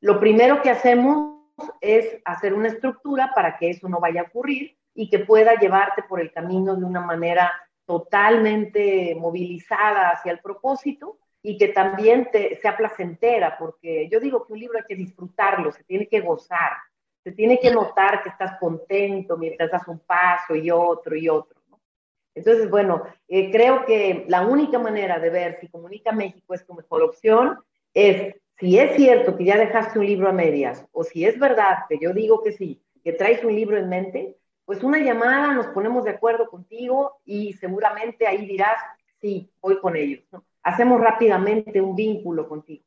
Lo 0.00 0.20
primero 0.20 0.62
que 0.62 0.70
hacemos 0.70 1.38
es 1.80 2.18
hacer 2.24 2.54
una 2.54 2.68
estructura 2.68 3.32
para 3.34 3.58
que 3.58 3.70
eso 3.70 3.88
no 3.88 4.00
vaya 4.00 4.22
a 4.22 4.24
ocurrir 4.24 4.76
y 4.94 5.10
que 5.10 5.20
pueda 5.20 5.54
llevarte 5.54 6.02
por 6.02 6.20
el 6.20 6.32
camino 6.32 6.76
de 6.76 6.84
una 6.84 7.00
manera 7.00 7.52
totalmente 7.84 9.16
movilizada 9.18 10.10
hacia 10.10 10.32
el 10.32 10.40
propósito 10.40 11.18
y 11.42 11.56
que 11.56 11.68
también 11.68 12.28
te, 12.30 12.56
sea 12.56 12.76
placentera, 12.76 13.56
porque 13.58 14.08
yo 14.10 14.20
digo 14.20 14.44
que 14.44 14.52
un 14.52 14.60
libro 14.60 14.78
hay 14.78 14.84
que 14.86 14.96
disfrutarlo, 14.96 15.72
se 15.72 15.84
tiene 15.84 16.06
que 16.06 16.20
gozar, 16.20 16.72
se 17.22 17.32
tiene 17.32 17.58
que 17.58 17.70
notar 17.70 18.22
que 18.22 18.28
estás 18.28 18.58
contento 18.58 19.36
mientras 19.36 19.70
das 19.70 19.88
un 19.88 20.00
paso 20.00 20.54
y 20.54 20.70
otro 20.70 21.16
y 21.16 21.28
otro. 21.28 21.58
Entonces, 22.34 22.70
bueno, 22.70 23.02
eh, 23.26 23.50
creo 23.50 23.84
que 23.84 24.24
la 24.28 24.42
única 24.42 24.78
manera 24.78 25.18
de 25.18 25.30
ver 25.30 25.58
si 25.60 25.68
Comunica 25.68 26.12
México 26.12 26.54
es 26.54 26.64
tu 26.64 26.74
mejor 26.74 27.02
opción 27.02 27.58
es 27.92 28.36
si 28.58 28.78
es 28.78 28.96
cierto 28.96 29.36
que 29.36 29.44
ya 29.44 29.56
dejaste 29.56 29.98
un 29.98 30.06
libro 30.06 30.28
a 30.28 30.32
medias 30.32 30.84
o 30.92 31.04
si 31.04 31.24
es 31.24 31.38
verdad 31.38 31.78
que 31.88 31.98
yo 32.00 32.12
digo 32.12 32.42
que 32.42 32.52
sí, 32.52 32.82
que 33.04 33.12
traes 33.12 33.44
un 33.44 33.54
libro 33.54 33.76
en 33.76 33.88
mente, 33.88 34.36
pues 34.64 34.82
una 34.82 34.98
llamada, 34.98 35.54
nos 35.54 35.68
ponemos 35.68 36.04
de 36.04 36.10
acuerdo 36.10 36.48
contigo 36.48 37.20
y 37.24 37.54
seguramente 37.54 38.26
ahí 38.26 38.46
dirás, 38.46 38.78
sí, 39.20 39.50
voy 39.60 39.80
con 39.80 39.96
ellos. 39.96 40.22
Hacemos 40.62 41.00
rápidamente 41.00 41.80
un 41.80 41.94
vínculo 41.94 42.48
contigo. 42.48 42.84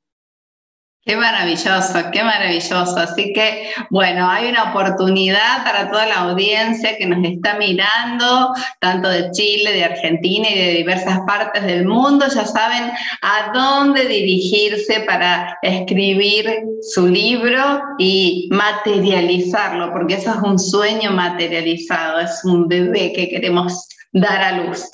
Qué 1.04 1.16
maravilloso, 1.18 2.12
qué 2.14 2.24
maravilloso. 2.24 2.96
Así 2.98 3.34
que, 3.34 3.72
bueno, 3.90 4.30
hay 4.30 4.50
una 4.50 4.70
oportunidad 4.70 5.64
para 5.64 5.90
toda 5.90 6.06
la 6.06 6.20
audiencia 6.30 6.96
que 6.96 7.08
nos 7.08 7.28
está 7.28 7.56
mirando, 7.58 8.54
tanto 8.80 9.10
de 9.10 9.32
Chile, 9.32 9.74
de 9.74 9.84
Argentina 9.84 10.48
y 10.48 10.60
de 10.60 10.74
diversas 10.74 11.22
partes 11.26 11.64
del 11.64 11.88
mundo. 11.88 12.28
Ya 12.28 12.46
saben 12.46 12.92
a 13.24 13.52
dónde 13.52 14.06
dirigirse 14.06 15.00
para 15.00 15.58
escribir 15.64 16.46
su 16.84 17.08
libro 17.08 17.82
y 17.98 18.48
materializarlo, 18.52 19.92
porque 19.92 20.16
eso 20.16 20.30
es 20.30 20.38
un 20.44 20.60
sueño 20.60 21.10
materializado, 21.14 22.20
es 22.20 22.42
un 22.44 22.68
bebé 22.68 23.12
que 23.14 23.28
queremos 23.28 23.88
dar 24.12 24.42
a 24.42 24.64
luz. 24.64 24.90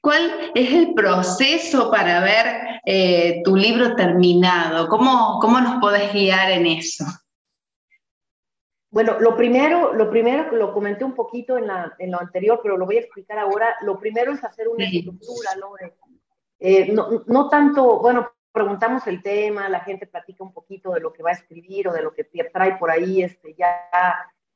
¿Cuál 0.00 0.52
es 0.54 0.72
el 0.72 0.94
proceso 0.94 1.90
para 1.90 2.20
ver 2.20 2.80
eh, 2.84 3.42
tu 3.44 3.56
libro 3.56 3.94
terminado? 3.94 4.88
¿Cómo, 4.88 5.38
¿Cómo 5.40 5.60
nos 5.60 5.80
podés 5.80 6.12
guiar 6.12 6.50
en 6.50 6.66
eso? 6.66 7.04
Bueno, 8.90 9.18
lo 9.18 9.36
primero, 9.36 9.92
lo 9.92 10.08
primero 10.08 10.48
que 10.48 10.56
lo 10.56 10.72
comenté 10.72 11.04
un 11.04 11.14
poquito 11.14 11.58
en, 11.58 11.66
la, 11.66 11.94
en, 11.98 12.12
lo 12.12 12.20
anterior, 12.20 12.60
pero 12.62 12.76
lo 12.76 12.86
voy 12.86 12.98
a 12.98 13.00
explicar 13.00 13.38
ahora. 13.38 13.74
Lo 13.80 13.98
primero 13.98 14.32
es 14.32 14.44
hacer 14.44 14.68
una 14.68 14.84
estructura, 14.84 15.56
Lore. 15.56 15.94
Eh, 16.60 16.92
no, 16.92 17.24
no, 17.26 17.48
tanto, 17.48 18.00
bueno, 18.00 18.30
preguntamos 18.52 19.04
el 19.08 19.20
tema, 19.20 19.68
la 19.68 19.80
gente 19.80 20.06
platica 20.06 20.44
un 20.44 20.52
poquito 20.52 20.92
de 20.92 21.00
lo 21.00 21.12
que 21.12 21.24
va 21.24 21.30
a 21.30 21.34
escribir 21.34 21.88
o 21.88 21.92
de 21.92 22.02
lo 22.02 22.14
que 22.14 22.22
trae 22.22 22.76
por 22.76 22.88
ahí 22.88 23.24
este, 23.24 23.54
ya 23.58 23.90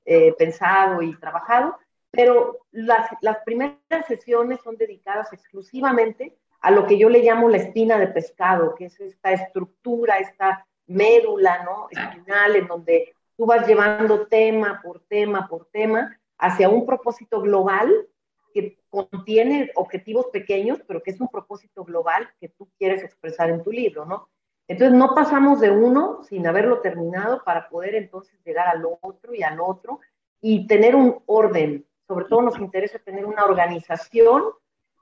eh, 0.05 0.33
pensado 0.39 1.03
y 1.03 1.19
trabajado, 1.19 1.77
pero 2.19 2.67
las, 2.73 3.09
las 3.21 3.39
primeras 3.45 3.79
sesiones 4.09 4.59
son 4.65 4.77
dedicadas 4.77 5.33
exclusivamente 5.33 6.37
a 6.61 6.73
lo 6.73 6.85
que 6.85 6.99
yo 6.99 7.09
le 7.09 7.23
llamo 7.23 7.49
la 7.49 7.59
espina 7.59 7.97
de 7.97 8.09
pescado, 8.09 8.75
que 8.75 8.87
es 8.87 8.99
esta 8.99 9.31
estructura, 9.31 10.19
esta 10.19 10.67
médula, 10.89 11.63
¿no? 11.63 11.87
Espinal, 11.89 12.57
en 12.57 12.67
donde 12.67 13.15
tú 13.37 13.47
vas 13.47 13.69
llevando 13.69 14.27
tema 14.27 14.81
por 14.83 14.99
tema 14.99 15.47
por 15.47 15.67
tema 15.67 16.19
hacia 16.39 16.69
un 16.69 16.87
propósito 16.87 17.41
global 17.41 18.09
que 18.53 18.81
contiene 18.91 19.71
objetivos 19.77 20.27
pequeños, 20.33 20.81
pero 20.89 21.01
que 21.05 21.13
es 21.13 21.21
un 21.21 21.29
propósito 21.29 21.85
global 21.85 22.29
que 22.41 22.49
tú 22.49 22.69
quieres 22.81 23.05
expresar 23.05 23.49
en 23.49 23.63
tu 23.63 23.71
libro, 23.71 24.05
¿no? 24.07 24.29
Entonces 24.67 24.99
no 24.99 25.15
pasamos 25.15 25.61
de 25.61 25.71
uno 25.71 26.25
sin 26.25 26.49
haberlo 26.49 26.81
terminado 26.81 27.45
para 27.45 27.69
poder 27.69 27.95
entonces 27.95 28.41
llegar 28.45 28.67
al 28.67 28.85
otro 28.85 29.33
y 29.35 29.45
al 29.45 29.61
otro 29.61 30.01
y 30.41 30.67
tener 30.67 30.95
un 30.95 31.23
orden, 31.27 31.85
sobre 32.09 32.25
todo 32.25 32.43
nos 32.43 32.59
interesa 32.59 32.99
tener 32.99 33.27
una 33.27 33.45
organización 33.45 34.43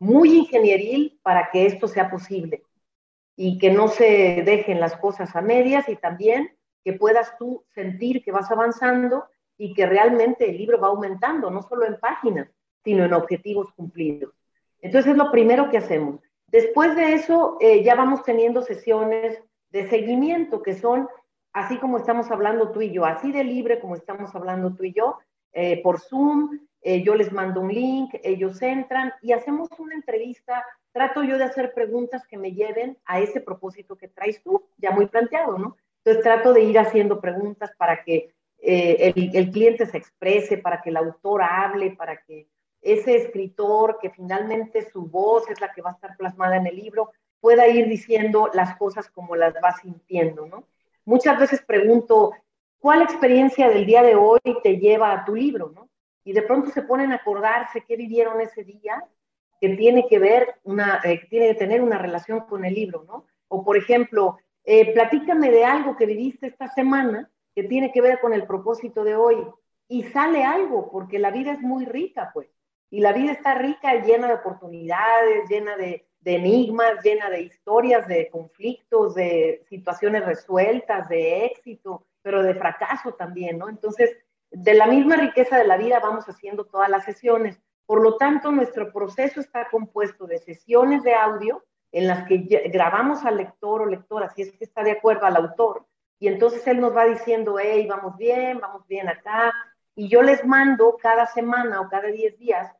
muy 0.00 0.36
ingenieril 0.36 1.18
para 1.22 1.50
que 1.50 1.64
esto 1.64 1.88
sea 1.88 2.10
posible 2.10 2.64
y 3.36 3.58
que 3.58 3.70
no 3.70 3.88
se 3.88 4.42
dejen 4.44 4.80
las 4.80 4.96
cosas 4.96 5.34
a 5.36 5.40
medias 5.40 5.88
y 5.88 5.96
también 5.96 6.50
que 6.84 6.94
puedas 6.94 7.38
tú 7.38 7.64
sentir 7.74 8.24
que 8.24 8.32
vas 8.32 8.50
avanzando 8.50 9.24
y 9.56 9.72
que 9.72 9.86
realmente 9.86 10.50
el 10.50 10.58
libro 10.58 10.80
va 10.80 10.88
aumentando, 10.88 11.50
no 11.50 11.62
solo 11.62 11.86
en 11.86 11.98
páginas, 11.98 12.48
sino 12.84 13.04
en 13.04 13.12
objetivos 13.12 13.72
cumplidos. 13.74 14.34
Entonces 14.80 15.12
es 15.12 15.16
lo 15.16 15.30
primero 15.30 15.70
que 15.70 15.78
hacemos. 15.78 16.20
Después 16.48 16.94
de 16.96 17.14
eso, 17.14 17.56
eh, 17.60 17.82
ya 17.82 17.94
vamos 17.94 18.22
teniendo 18.22 18.62
sesiones 18.62 19.42
de 19.70 19.88
seguimiento 19.88 20.62
que 20.62 20.74
son, 20.74 21.08
así 21.52 21.78
como 21.78 21.98
estamos 21.98 22.30
hablando 22.30 22.70
tú 22.70 22.82
y 22.82 22.92
yo, 22.92 23.04
así 23.04 23.32
de 23.32 23.44
libre 23.44 23.80
como 23.80 23.94
estamos 23.94 24.34
hablando 24.34 24.74
tú 24.74 24.84
y 24.84 24.92
yo, 24.92 25.18
eh, 25.52 25.82
por 25.82 26.00
Zoom, 26.00 26.60
eh, 26.88 27.02
yo 27.02 27.16
les 27.16 27.32
mando 27.32 27.62
un 27.62 27.74
link, 27.74 28.14
ellos 28.22 28.62
entran 28.62 29.12
y 29.20 29.32
hacemos 29.32 29.68
una 29.76 29.96
entrevista. 29.96 30.64
Trato 30.92 31.24
yo 31.24 31.36
de 31.36 31.42
hacer 31.42 31.74
preguntas 31.74 32.24
que 32.28 32.38
me 32.38 32.52
lleven 32.52 32.96
a 33.06 33.18
ese 33.18 33.40
propósito 33.40 33.96
que 33.96 34.06
traes 34.06 34.40
tú, 34.40 34.68
ya 34.76 34.92
muy 34.92 35.06
planteado, 35.06 35.58
¿no? 35.58 35.76
Entonces 36.04 36.22
trato 36.22 36.52
de 36.52 36.62
ir 36.62 36.78
haciendo 36.78 37.20
preguntas 37.20 37.72
para 37.76 38.04
que 38.04 38.32
eh, 38.60 39.12
el, 39.16 39.34
el, 39.34 39.50
cliente 39.50 39.86
se 39.86 39.96
exprese, 39.96 40.58
para 40.58 40.80
que 40.80 40.90
el 40.90 40.96
autor 40.96 41.42
hable, 41.42 41.90
para 41.96 42.18
que 42.22 42.46
ese 42.80 43.16
escritor, 43.16 43.98
que 44.00 44.10
finalmente 44.10 44.88
su 44.88 45.06
voz 45.06 45.50
es 45.50 45.60
la 45.60 45.72
que 45.72 45.82
va 45.82 45.90
a 45.90 45.94
estar 45.94 46.16
plasmada 46.16 46.56
en 46.56 46.68
el 46.68 46.76
libro, 46.76 47.10
pueda 47.40 47.66
ir 47.66 47.88
diciendo 47.88 48.48
las 48.54 48.76
cosas 48.76 49.10
como 49.10 49.34
las 49.34 49.54
va 49.54 49.72
sintiendo, 49.72 50.46
¿no? 50.46 50.62
Muchas 51.04 51.36
veces 51.36 51.62
pregunto, 51.62 52.30
¿cuál 52.78 53.02
experiencia 53.02 53.68
del 53.70 53.86
día 53.86 54.04
de 54.04 54.14
hoy 54.14 54.38
te 54.62 54.76
lleva 54.76 55.10
a 55.10 55.24
tu 55.24 55.34
libro, 55.34 55.72
¿no? 55.74 55.88
Y 56.26 56.32
de 56.32 56.42
pronto 56.42 56.70
se 56.70 56.82
ponen 56.82 57.12
a 57.12 57.16
acordarse 57.16 57.84
qué 57.86 57.96
vivieron 57.96 58.40
ese 58.40 58.64
día, 58.64 59.02
que 59.60 59.68
tiene 59.76 60.08
que 60.08 60.18
ver, 60.18 60.56
una, 60.64 61.00
eh, 61.04 61.24
tiene 61.30 61.46
que 61.46 61.54
tener 61.54 61.80
una 61.80 61.98
relación 61.98 62.40
con 62.40 62.64
el 62.64 62.74
libro, 62.74 63.04
¿no? 63.06 63.26
O 63.46 63.64
por 63.64 63.76
ejemplo, 63.76 64.36
eh, 64.64 64.92
platícame 64.92 65.52
de 65.52 65.64
algo 65.64 65.96
que 65.96 66.04
viviste 66.04 66.48
esta 66.48 66.66
semana 66.66 67.30
que 67.54 67.62
tiene 67.62 67.92
que 67.92 68.00
ver 68.00 68.18
con 68.18 68.34
el 68.34 68.44
propósito 68.44 69.04
de 69.04 69.14
hoy. 69.14 69.36
Y 69.86 70.02
sale 70.02 70.42
algo, 70.42 70.90
porque 70.90 71.20
la 71.20 71.30
vida 71.30 71.52
es 71.52 71.60
muy 71.60 71.84
rica, 71.84 72.32
pues. 72.34 72.48
Y 72.90 72.98
la 73.00 73.12
vida 73.12 73.30
está 73.30 73.54
rica, 73.54 73.94
llena 74.02 74.26
de 74.26 74.34
oportunidades, 74.34 75.48
llena 75.48 75.76
de, 75.76 76.08
de 76.18 76.34
enigmas, 76.34 77.04
llena 77.04 77.30
de 77.30 77.42
historias, 77.42 78.08
de 78.08 78.28
conflictos, 78.30 79.14
de 79.14 79.64
situaciones 79.68 80.26
resueltas, 80.26 81.08
de 81.08 81.46
éxito, 81.46 82.04
pero 82.20 82.42
de 82.42 82.56
fracaso 82.56 83.14
también, 83.14 83.58
¿no? 83.58 83.68
Entonces, 83.68 84.10
de 84.62 84.72
la 84.72 84.86
misma 84.86 85.16
riqueza 85.16 85.58
de 85.58 85.66
la 85.66 85.76
vida 85.76 86.00
vamos 86.00 86.24
haciendo 86.28 86.64
todas 86.64 86.88
las 86.88 87.04
sesiones. 87.04 87.60
Por 87.84 88.02
lo 88.02 88.16
tanto, 88.16 88.50
nuestro 88.50 88.90
proceso 88.90 89.38
está 89.38 89.68
compuesto 89.68 90.26
de 90.26 90.38
sesiones 90.38 91.02
de 91.02 91.14
audio 91.14 91.62
en 91.92 92.06
las 92.06 92.26
que 92.26 92.38
grabamos 92.72 93.24
al 93.26 93.36
lector 93.36 93.82
o 93.82 93.86
lectora, 93.86 94.30
si 94.30 94.42
es 94.42 94.52
que 94.52 94.64
está 94.64 94.82
de 94.82 94.92
acuerdo 94.92 95.26
al 95.26 95.36
autor, 95.36 95.86
y 96.18 96.28
entonces 96.28 96.66
él 96.66 96.80
nos 96.80 96.96
va 96.96 97.04
diciendo, 97.04 97.58
hey, 97.60 97.86
vamos 97.86 98.16
bien, 98.16 98.58
vamos 98.58 98.86
bien 98.88 99.08
acá, 99.08 99.52
y 99.94 100.08
yo 100.08 100.22
les 100.22 100.44
mando 100.44 100.96
cada 101.00 101.26
semana 101.26 101.80
o 101.82 101.88
cada 101.88 102.08
10 102.08 102.38
días 102.38 102.72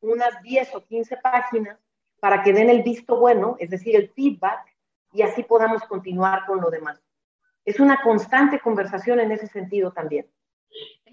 unas 0.00 0.40
10 0.42 0.74
o 0.76 0.84
15 0.84 1.16
páginas 1.16 1.78
para 2.20 2.42
que 2.42 2.52
den 2.52 2.70
el 2.70 2.82
visto 2.82 3.16
bueno, 3.16 3.56
es 3.58 3.70
decir, 3.70 3.96
el 3.96 4.08
feedback, 4.10 4.72
y 5.12 5.22
así 5.22 5.42
podamos 5.42 5.82
continuar 5.84 6.46
con 6.46 6.60
lo 6.60 6.70
demás. 6.70 7.02
Es 7.64 7.80
una 7.80 8.00
constante 8.02 8.60
conversación 8.60 9.18
en 9.18 9.32
ese 9.32 9.48
sentido 9.48 9.92
también. 9.92 10.26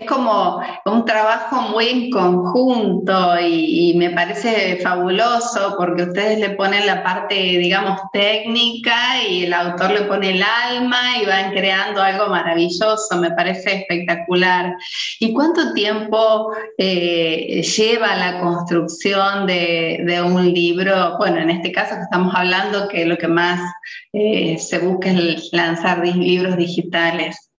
Es 0.02 0.08
como 0.08 0.60
un 0.86 1.06
trabajo 1.06 1.62
muy 1.62 1.88
en 1.88 2.10
conjunto 2.10 3.40
y, 3.40 3.94
me 3.96 4.10
parece 4.10 4.78
fabuloso 4.78 5.76
porque 5.78 6.04
ustedes 6.04 6.40
le 6.40 6.50
ponen 6.52 6.88
la 6.88 7.04
parte, 7.04 7.36
digamos, 7.36 8.00
técnica 8.12 9.22
y 9.30 9.44
el 9.44 9.54
autor 9.54 9.92
le 9.92 10.02
pone 10.04 10.32
el 10.32 10.42
alma 10.42 11.20
y 11.22 11.28
van 11.28 11.52
creando 11.52 12.02
algo 12.02 12.30
maravilloso, 12.30 13.16
me 13.20 13.30
parece 13.30 13.76
espectacular. 13.82 14.74
¿Y 15.20 15.34
cuánto 15.34 15.72
tiempo 15.74 16.52
eh, 16.80 17.62
lleva 17.62 18.16
la 18.16 18.40
construcción 18.40 19.46
de, 19.46 20.20
un 20.26 20.52
libro? 20.52 21.16
Bueno, 21.20 21.42
en 21.42 21.52
este 21.52 21.72
caso 21.72 21.94
estamos 22.02 22.34
hablando 22.34 22.88
que 22.88 23.06
lo 23.06 23.20
que 23.20 23.28
más 23.28 23.72
eh, 24.14 24.58
se 24.58 24.80
busca 24.80 25.12
es 25.12 25.50
lanzar 25.52 26.04
libros 26.04 26.58
digitales. 26.58 27.52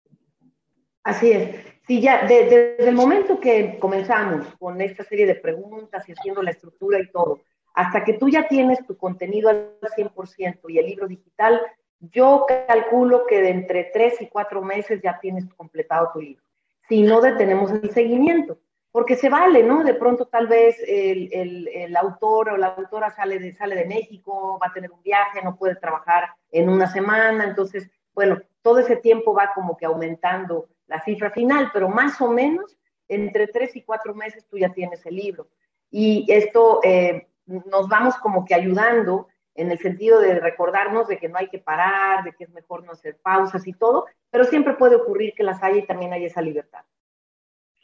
Así 1.05 1.31
es. 1.31 1.72
Sí, 1.93 2.01
ya 2.01 2.23
desde 2.27 2.89
el 2.89 2.95
momento 2.95 3.39
que 3.39 3.79
comenzamos 3.79 4.47
con 4.59 4.81
esta 4.81 5.05
serie 5.05 5.27
de 5.27 5.35
preguntas 5.35 6.09
y 6.09 6.13
haciendo 6.13 6.43
la 6.43 6.53
estructura 6.53 6.99
y 6.99 7.11
todo, 7.11 7.43
hasta 7.75 8.03
que 8.03 8.15
tú 8.15 8.31
ya 8.31 8.49
tienes 8.49 8.83
tu 8.87 8.97
contenido 8.97 9.51
al 9.51 9.77
100% 9.95 10.61
y 10.71 10.79
el 10.79 10.87
libro 10.87 11.07
digital, 11.07 11.61
yo 12.01 12.47
calculo 12.67 13.27
que 13.27 13.43
de 13.43 13.51
entre 13.51 13.91
tres 13.93 14.23
y 14.23 14.29
cuatro 14.29 14.63
meses 14.63 15.03
ya 15.03 15.21
tienes 15.21 15.45
completado 15.55 16.09
tu 16.15 16.23
libro. 16.23 16.43
Si 16.89 17.03
no 17.03 17.21
detenemos 17.21 17.71
el 17.71 17.91
seguimiento, 17.91 18.57
porque 18.91 19.15
se 19.15 19.29
vale, 19.29 19.63
¿no? 19.63 19.85
De 19.85 19.93
pronto 19.93 20.25
tal 20.25 20.47
vez 20.47 20.83
el, 20.89 21.29
el, 21.31 21.69
el 21.69 21.95
autor 21.95 22.49
o 22.49 22.57
la 22.57 22.69
autora 22.69 23.11
sale 23.11 23.39
de, 23.39 23.53
sale 23.53 23.77
de 23.77 23.85
México, 23.85 24.59
va 24.59 24.69
a 24.69 24.73
tener 24.73 24.91
un 24.91 25.03
viaje, 25.03 25.43
no 25.45 25.57
puede 25.57 25.77
trabajar 25.77 26.31
en 26.53 26.71
una 26.71 26.91
semana, 26.91 27.45
entonces, 27.45 27.91
bueno, 28.15 28.41
todo 28.63 28.79
ese 28.79 28.97
tiempo 28.97 29.35
va 29.35 29.53
como 29.55 29.77
que 29.77 29.85
aumentando 29.85 30.69
la 30.93 31.03
cifra 31.03 31.31
final, 31.31 31.71
pero 31.73 31.89
más 31.89 32.21
o 32.21 32.29
menos 32.29 32.77
entre 33.09 33.47
tres 33.47 33.75
y 33.77 33.83
cuatro 33.83 34.15
meses 34.15 34.47
tú 34.47 34.59
ya 34.59 34.69
tienes 34.73 35.05
el 35.07 35.17
libro. 35.17 35.49
Y 35.91 36.27
esto 36.29 36.81
eh, 36.85 37.29
nos 37.47 37.89
vamos 37.89 38.17
como 38.17 38.45
que 38.45 38.55
ayudando 38.55 39.29
en 39.55 39.71
el 39.71 39.79
sentido 39.79 40.21
de 40.21 40.39
recordarnos 40.39 41.09
de 41.09 41.19
que 41.19 41.29
no 41.29 41.39
hay 41.39 41.49
que 41.49 41.59
parar, 41.59 42.25
de 42.25 42.33
que 42.33 42.45
es 42.45 42.51
mejor 42.51 42.85
no 42.85 42.93
hacer 42.93 43.19
pausas 43.23 43.67
y 43.67 43.73
todo, 43.73 44.07
pero 44.31 44.45
siempre 44.45 44.75
puede 44.75 44.97
ocurrir 44.97 45.33
que 45.35 45.43
las 45.43 45.63
haya 45.63 45.79
y 45.79 45.87
también 45.87 46.13
hay 46.13 46.27
esa 46.27 46.43
libertad. 46.43 46.85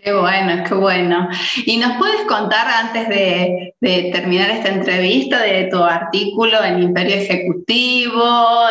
Qué 0.01 0.13
bueno, 0.13 0.63
qué 0.67 0.75
bueno. 0.75 1.29
¿Y 1.67 1.77
nos 1.77 1.99
puedes 1.99 2.23
contar 2.27 2.69
antes 2.69 3.09
de, 3.09 3.75
terminar 4.13 4.49
esta 4.49 4.69
entrevista 4.69 5.43
de 5.43 5.65
tu 5.65 5.83
artículo 5.83 6.63
en 6.63 6.85
Imperio 6.85 7.17
Ejecutivo, 7.17 8.23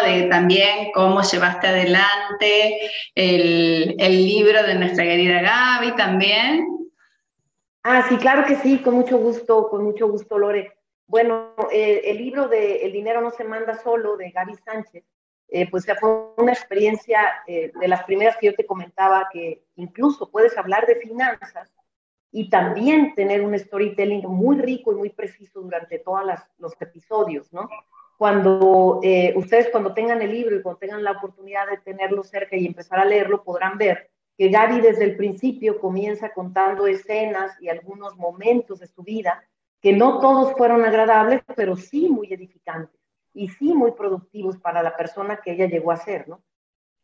de 0.06 0.24
también 0.30 0.90
cómo 0.94 1.22
llevaste 1.22 1.68
adelante 1.68 2.80
el, 3.14 3.98
libro 3.98 4.64
de 4.64 4.76
nuestra 4.76 5.04
querida 5.04 5.42
Gaby 5.42 5.98
también? 5.98 6.66
Ah, 7.84 8.06
sí, 8.08 8.16
claro 8.16 8.46
que 8.46 8.56
sí, 8.56 8.78
con 8.78 8.96
mucho 8.96 9.18
gusto, 9.18 9.68
con 9.70 9.84
mucho 9.84 10.08
gusto, 10.08 10.38
Lore. 10.38 10.78
Bueno, 11.08 11.56
eh, 11.74 12.04
el 12.06 12.18
libro 12.20 12.48
de 12.48 12.86
El 12.86 12.94
dinero 12.94 13.20
no 13.20 13.32
se 13.32 13.44
manda 13.44 13.78
solo, 13.78 14.16
de 14.16 14.32
Gaby 14.32 14.56
Sánchez, 14.64 15.04
eh, 15.50 15.70
pues 15.70 15.86
fue 16.00 16.34
una 16.38 16.52
experiencia 16.52 17.22
eh, 17.48 17.72
de 17.80 17.88
las 17.88 18.04
primeras 18.04 18.38
que 18.38 18.48
yo 18.48 18.56
te 18.56 18.66
comentaba, 18.66 19.30
que 19.32 19.64
incluso 19.76 20.30
puedes 20.30 20.58
hablar 20.58 20.86
de 20.86 20.96
finanzas 20.96 21.72
y 22.32 22.50
también 22.50 23.16
tener 23.16 23.42
un 23.42 23.58
storytelling 23.58 24.28
muy 24.28 24.58
rico 24.58 24.92
y 24.92 24.96
muy 24.96 25.10
preciso 25.10 25.62
durante 25.62 26.00
todos 26.00 26.24
los 26.58 26.74
episodios, 26.82 27.52
¿no? 27.54 27.70
Cuando 28.18 29.00
ustedes 29.36 29.70
cuando 29.72 29.94
tengan 29.94 30.22
el 30.22 30.32
libro 30.32 30.56
y 30.56 30.62
cuando 30.62 30.80
tengan 30.80 31.04
la 31.04 31.12
oportunidad 31.12 31.70
de 31.70 31.78
tenerlo 31.78 32.24
cerca 32.24 32.58
y 32.58 32.66
empezar 32.66 33.00
a 33.00 33.06
leerlo, 33.06 33.44
podrán 33.44 33.78
ver 33.78 34.10
que 34.38 34.50
Gaby 34.50 34.82
desde 34.82 35.04
el 35.04 35.16
principio 35.16 35.80
comienza 35.80 36.34
contando 36.34 36.88
escenas 36.88 37.60
y 37.62 37.70
algunos 37.70 38.16
momentos 38.18 38.80
de 38.80 38.88
su 38.88 39.04
vida 39.04 39.44
que 39.82 39.94
no 39.94 40.20
todos 40.20 40.54
fueron 40.54 40.84
agradables, 40.84 41.42
pero 41.56 41.76
sí 41.76 42.10
muy 42.10 42.34
edificantes 42.34 42.97
y 43.38 43.50
sí 43.50 43.74
muy 43.76 43.92
productivos 43.92 44.58
para 44.58 44.82
la 44.82 44.98
persona 44.98 45.38
que 45.38 45.52
ella 45.52 45.68
llegó 45.68 45.92
a 45.92 45.98
ser, 45.98 46.28
¿no? 46.28 46.42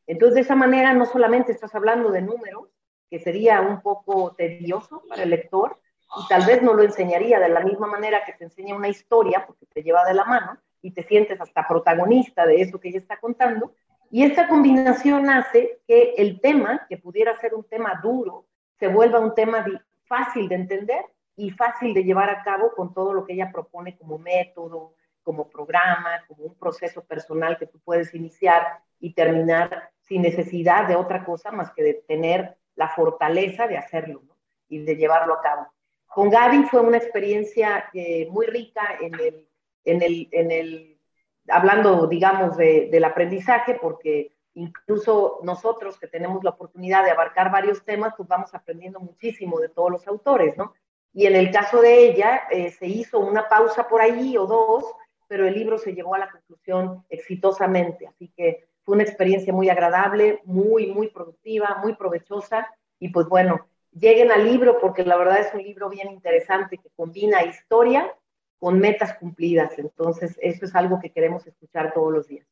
Entonces, 0.08 0.36
de 0.36 0.42
esa 0.42 0.56
manera 0.56 0.92
no 0.94 1.06
solamente 1.06 1.52
estás 1.52 1.76
hablando 1.76 2.10
de 2.12 2.24
números, 2.24 2.70
que 3.10 3.20
sería 3.20 3.62
un 3.62 3.82
poco 3.82 4.34
tedioso 4.36 5.04
para 5.08 5.24
el 5.24 5.30
lector, 5.30 5.80
y 6.20 6.28
tal 6.28 6.44
vez 6.46 6.64
no 6.64 6.74
lo 6.74 6.82
enseñaría 6.82 7.40
de 7.40 7.50
la 7.50 7.60
misma 7.60 7.86
manera 7.86 8.26
que 8.26 8.34
te 8.34 8.46
enseña 8.46 8.76
una 8.76 8.90
historia, 8.90 9.46
porque 9.46 9.68
te 9.68 9.84
lleva 9.84 10.04
de 10.06 10.16
la 10.16 10.26
mano 10.26 10.58
y 10.82 10.92
te 10.92 11.04
sientes 11.04 11.40
hasta 11.40 11.68
protagonista 11.68 12.48
de 12.48 12.62
eso 12.62 12.80
que 12.80 12.90
ella 12.90 13.00
está 13.00 13.20
contando, 13.20 13.76
y 14.10 14.24
esta 14.24 14.48
combinación 14.48 15.30
hace 15.30 15.82
que 15.88 16.16
el 16.18 16.42
tema, 16.42 16.88
que 16.90 16.98
pudiera 16.98 17.40
ser 17.40 17.54
un 17.54 17.64
tema 17.64 18.00
duro, 18.02 18.48
se 18.80 18.88
vuelva 18.88 19.20
un 19.20 19.36
tema 19.36 19.64
fácil 20.06 20.50
de 20.50 20.56
entender 20.56 21.06
y 21.36 21.52
fácil 21.52 21.94
de 21.94 22.04
llevar 22.04 22.32
a 22.32 22.42
cabo 22.42 22.72
con 22.76 22.92
todo 22.92 23.14
lo 23.14 23.24
que 23.24 23.34
ella 23.34 23.52
propone 23.52 23.96
como 23.98 24.18
método, 24.18 24.96
como 25.24 25.50
programa, 25.50 26.24
como 26.28 26.44
un 26.44 26.56
proceso 26.56 27.04
personal 27.04 27.58
que 27.58 27.68
tú 27.68 27.80
puedes 27.80 28.14
iniciar 28.14 28.80
y 29.00 29.14
terminar 29.14 29.90
sin 30.02 30.22
necesidad 30.22 30.88
de 30.88 30.96
otra 30.96 31.26
cosa 31.26 31.52
más 31.52 31.72
que 31.72 31.84
de 31.84 31.94
tener 32.08 32.58
la 32.76 32.90
fortaleza 32.90 33.68
de 33.68 33.78
hacerlo 33.78 34.22
y 34.68 34.80
de 34.80 34.96
llevarlo 34.96 35.34
a 35.34 35.42
cabo. 35.42 35.68
Con 36.08 36.30
Gaby 36.30 36.64
fue 36.64 36.82
una 36.82 36.98
experiencia 36.98 37.90
eh, 37.94 38.28
muy 38.30 38.46
rica 38.46 38.98
en 39.02 39.16
el, 39.16 39.50
en 39.84 40.02
el, 40.02 40.30
en 40.32 40.52
el 40.52 41.00
hablando, 41.48 42.08
digamos, 42.08 42.56
del 42.58 43.04
aprendizaje, 43.04 43.78
porque 43.82 44.36
incluso 44.54 45.40
nosotros 45.44 46.00
que 46.00 46.08
tenemos 46.08 46.44
la 46.44 46.52
oportunidad 46.52 47.04
de 47.04 47.12
abarcar 47.12 47.52
varios 47.52 47.84
temas, 47.84 48.14
pues 48.16 48.30
vamos 48.30 48.54
aprendiendo 48.54 49.00
muchísimo 49.00 49.60
de 49.60 49.70
todos 49.70 49.92
los 49.92 50.08
autores, 50.08 50.56
¿no? 50.58 50.74
Y 51.14 51.28
en 51.28 51.36
el 51.36 51.52
caso 51.52 51.82
de 51.82 52.08
ella, 52.08 52.44
eh, 52.50 52.72
se 52.72 52.88
hizo 52.88 53.20
una 53.20 53.48
pausa 53.48 53.88
por 53.88 54.02
ahí 54.02 54.38
o 54.38 54.46
dos, 54.46 54.86
pero 55.28 55.48
el 55.48 55.54
libro 55.54 55.78
se 55.78 55.94
llegó 55.94 56.16
a 56.16 56.20
la 56.20 56.32
conclusión 56.32 57.04
exitosamente. 57.10 58.08
Así 58.08 58.32
que 58.36 58.66
fue 58.84 58.96
una 58.96 59.04
experiencia 59.04 59.54
muy 59.54 59.70
agradable, 59.70 60.42
muy, 60.46 60.88
muy 60.88 61.10
productiva, 61.10 61.80
muy 61.82 61.96
provechosa. 61.96 62.68
Y 63.00 63.10
pues 63.10 63.28
bueno, 63.28 63.68
lleguen 63.92 64.32
al 64.32 64.46
libro 64.46 64.80
porque 64.80 65.04
la 65.04 65.18
verdad 65.18 65.40
es 65.40 65.54
un 65.54 65.64
libro 65.64 65.90
bien 65.90 66.12
interesante 66.12 66.78
que 66.78 66.90
combina 66.96 67.44
historia 67.44 68.14
con 68.60 68.80
metas 68.80 69.18
cumplidas. 69.18 69.78
Entonces, 69.78 70.38
eso 70.42 70.66
es 70.66 70.76
algo 70.76 71.00
que 71.00 71.12
queremos 71.12 71.46
escuchar 71.46 71.94
todos 71.94 72.12
los 72.12 72.28
días. 72.28 72.48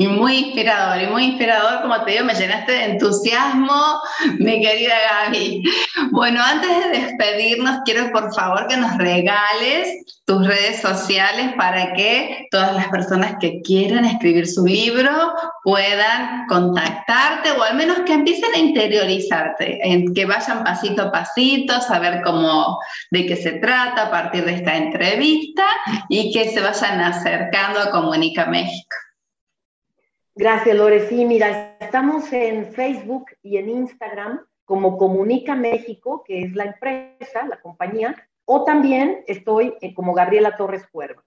Y 0.00 0.06
muy 0.06 0.36
inspirador, 0.36 1.02
y 1.02 1.06
muy 1.08 1.24
inspirador, 1.24 1.82
como 1.82 2.04
te 2.04 2.12
digo, 2.12 2.24
me 2.24 2.34
llenaste 2.34 2.70
de 2.70 2.84
entusiasmo, 2.84 4.00
mi 4.38 4.62
querida 4.62 4.94
Gaby. 5.24 5.64
Bueno, 6.12 6.40
antes 6.40 6.70
de 6.70 7.00
despedirnos, 7.00 7.80
quiero 7.84 8.12
por 8.12 8.32
favor 8.32 8.68
que 8.68 8.76
nos 8.76 8.96
regales 8.96 9.88
tus 10.24 10.46
redes 10.46 10.80
sociales 10.80 11.52
para 11.56 11.94
que 11.94 12.46
todas 12.52 12.76
las 12.76 12.86
personas 12.90 13.34
que 13.40 13.60
quieran 13.62 14.04
escribir 14.04 14.46
su 14.46 14.64
libro 14.64 15.10
puedan 15.64 16.46
contactarte 16.46 17.50
o 17.50 17.62
al 17.64 17.74
menos 17.74 17.98
que 18.06 18.12
empiecen 18.12 18.54
a 18.54 18.58
interiorizarte, 18.58 19.80
que 20.14 20.26
vayan 20.26 20.62
pasito 20.62 21.02
a 21.02 21.10
pasito, 21.10 21.80
saber 21.80 22.22
cómo, 22.22 22.78
de 23.10 23.26
qué 23.26 23.34
se 23.34 23.52
trata 23.54 24.02
a 24.02 24.10
partir 24.12 24.44
de 24.44 24.54
esta 24.54 24.76
entrevista 24.76 25.64
y 26.08 26.32
que 26.32 26.50
se 26.50 26.60
vayan 26.60 27.00
acercando 27.00 27.80
a 27.80 27.90
Comunica 27.90 28.46
México. 28.46 28.94
Gracias, 30.38 30.76
Lore. 30.76 31.08
Sí, 31.08 31.24
mira, 31.24 31.76
estamos 31.80 32.32
en 32.32 32.72
Facebook 32.72 33.26
y 33.42 33.56
en 33.56 33.68
Instagram 33.70 34.46
como 34.64 34.96
Comunica 34.96 35.56
México, 35.56 36.22
que 36.24 36.42
es 36.42 36.54
la 36.54 36.66
empresa, 36.66 37.44
la 37.48 37.60
compañía, 37.60 38.14
o 38.44 38.62
también 38.62 39.24
estoy 39.26 39.74
eh, 39.80 39.92
como 39.94 40.14
Gabriela 40.14 40.56
Torres 40.56 40.86
Cuerva, 40.92 41.24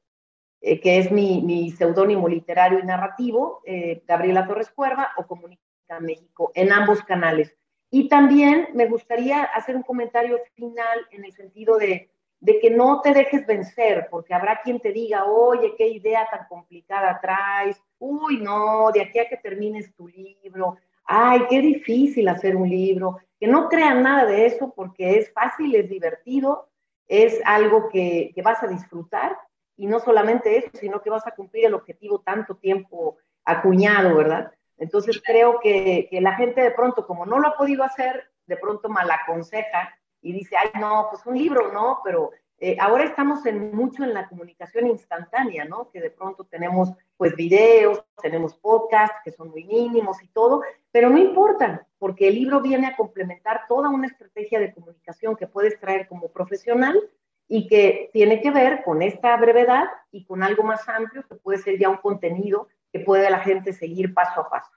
eh, 0.62 0.80
que 0.80 0.98
es 0.98 1.12
mi, 1.12 1.72
seudónimo 1.72 2.30
literario 2.30 2.80
y 2.80 2.84
narrativo, 2.84 3.62
eh, 3.66 4.02
Gabriela 4.08 4.48
Torres 4.48 4.72
Cuerva 4.72 5.10
o 5.18 5.28
Comunica 5.28 5.62
México, 6.00 6.54
en 6.56 6.72
ambos 6.72 7.04
canales. 7.04 7.54
Y 7.90 8.08
también 8.08 8.70
me 8.76 8.86
gustaría 8.86 9.44
hacer 9.44 9.76
un 9.76 9.84
comentario 9.84 10.40
final 10.56 11.06
en 11.12 11.26
el 11.26 11.34
sentido 11.34 11.78
de 11.78 12.12
de 12.42 12.60
que 12.60 12.72
no 12.72 13.02
te 13.02 13.14
dejes 13.14 13.46
vencer, 13.46 14.08
porque 14.10 14.34
habrá 14.34 14.62
quien 14.64 14.80
te 14.80 14.92
diga, 14.92 15.26
oye, 15.26 15.76
qué 15.78 15.88
idea 15.88 16.28
tan 16.30 16.48
complicada 16.48 17.20
traes, 17.22 17.80
uy, 18.02 18.42
no, 18.42 18.92
de 18.92 19.02
aquí 19.02 19.20
a 19.20 19.30
que 19.30 19.38
termines 19.38 19.94
tu 19.96 20.08
libro, 20.08 20.78
ay, 21.06 21.46
qué 21.50 21.62
difícil 21.62 22.28
hacer 22.28 22.56
un 22.56 22.68
libro, 22.68 23.20
que 23.40 23.48
no 23.48 23.70
crean 23.70 24.02
nada 24.02 24.26
de 24.26 24.48
eso 24.48 24.74
porque 24.76 25.20
es 25.20 25.32
fácil, 25.32 25.76
es 25.76 25.88
divertido, 25.88 26.68
es 27.08 27.40
algo 27.46 27.90
que, 27.90 28.34
vas 28.44 28.62
a 28.64 28.68
disfrutar. 28.68 29.38
Y 29.78 29.88
no 29.88 30.00
solamente 30.00 30.58
eso, 30.58 30.70
sino 30.74 31.02
que 31.02 31.10
vas 31.10 31.26
a 31.26 31.32
cumplir 31.32 31.66
el 31.66 31.74
objetivo 31.74 32.20
tanto 32.20 32.56
tiempo 32.56 33.18
acuñado, 33.46 34.16
¿verdad? 34.16 34.52
Entonces 34.78 35.22
creo 35.24 35.60
que, 35.60 36.08
que 36.10 36.22
la 36.22 36.34
gente 36.36 36.62
de 36.62 36.72
pronto, 36.72 37.06
como 37.06 37.26
no 37.26 37.40
lo 37.40 37.48
ha 37.50 37.58
podido 37.58 37.84
hacer, 37.84 38.32
de 38.46 38.58
pronto 38.58 38.90
mal 38.90 39.10
aconseja 39.10 39.94
y 40.22 40.34
dice, 40.34 40.56
ay, 40.58 40.70
no, 40.80 41.08
pues 41.10 41.26
un 41.26 41.38
libro, 41.38 41.72
no, 41.72 42.00
pero 42.04 42.32
eh, 42.64 42.78
ahora 42.80 43.06
estamos 43.06 43.44
en 43.48 43.76
mucho 43.76 44.04
en 44.04 44.14
la 44.14 44.30
comunicación 44.30 44.86
instantánea, 44.86 45.66
¿no? 45.66 45.90
Que 45.90 46.00
de 46.00 46.12
pronto 46.12 46.44
tenemos 46.44 46.94
pues 47.18 47.36
videos, 47.36 48.04
tenemos 48.22 48.54
podcasts 48.54 49.18
que 49.26 49.32
son 49.32 49.50
muy 49.50 49.64
mínimos 49.64 50.22
y 50.22 50.28
todo, 50.28 50.62
pero 50.92 51.10
no 51.10 51.18
importa, 51.18 51.88
porque 51.98 52.28
el 52.28 52.36
libro 52.36 52.62
viene 52.62 52.86
a 52.86 52.96
complementar 52.96 53.62
toda 53.68 53.90
una 53.90 54.06
estrategia 54.06 54.60
de 54.60 54.74
comunicación 54.74 55.36
que 55.36 55.48
puedes 55.48 55.80
traer 55.80 56.08
como 56.08 56.32
profesional 56.32 57.02
y 57.48 57.68
que 57.68 58.12
tiene 58.14 58.40
que 58.42 58.52
ver 58.52 58.84
con 58.84 59.02
esta 59.02 59.36
brevedad 59.38 59.86
y 60.12 60.24
con 60.24 60.44
algo 60.44 60.62
más 60.62 60.88
amplio 60.88 61.26
que 61.28 61.36
puede 61.36 61.58
ser 61.58 61.80
ya 61.80 61.90
un 61.90 61.98
contenido 61.98 62.68
que 62.94 63.00
puede 63.00 63.28
la 63.32 63.40
gente 63.40 63.74
seguir 63.74 64.14
paso 64.14 64.42
a 64.42 64.50
paso. 64.52 64.72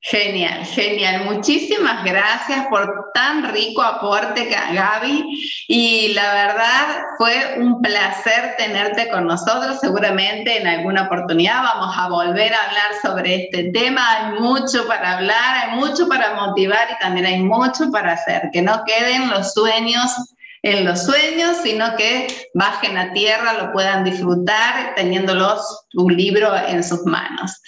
Genial, 0.00 0.66
genial. 0.66 1.24
Muchísimas 1.24 2.04
gracias 2.04 2.66
por 2.66 3.12
tan 3.14 3.52
rico 3.52 3.82
aporte, 3.82 4.46
Gaby. 4.46 5.24
Y 5.68 6.12
la 6.12 6.34
verdad 6.34 7.02
fue 7.16 7.54
un 7.58 7.80
placer 7.80 8.54
tenerte 8.58 9.08
con 9.10 9.26
nosotros. 9.26 9.78
Seguramente 9.80 10.60
en 10.60 10.66
alguna 10.66 11.04
oportunidad 11.04 11.62
vamos 11.62 11.94
a 11.96 12.08
volver 12.08 12.52
a 12.52 12.64
hablar 12.64 12.92
sobre 13.00 13.44
este 13.44 13.70
tema. 13.70 14.02
Hay 14.10 14.40
mucho 14.40 14.86
para 14.88 15.18
hablar, 15.18 15.70
hay 15.70 15.78
mucho 15.78 16.08
para 16.08 16.34
motivar 16.34 16.88
y 16.90 16.98
también 16.98 17.26
hay 17.26 17.40
mucho 17.40 17.90
para 17.90 18.12
hacer. 18.12 18.50
Que 18.52 18.60
no 18.60 18.82
queden 18.84 19.30
los 19.30 19.54
sueños 19.54 20.34
en 20.62 20.84
los 20.84 21.04
sueños, 21.04 21.56
sino 21.58 21.96
que 21.96 22.28
bajen 22.54 22.96
a 22.96 23.12
tierra, 23.12 23.54
lo 23.54 23.72
puedan 23.72 24.04
disfrutar 24.04 24.94
teniéndolos 24.94 25.86
tu 25.90 26.08
libro 26.08 26.54
en 26.68 26.84
sus 26.84 27.04
manos. 27.04 27.60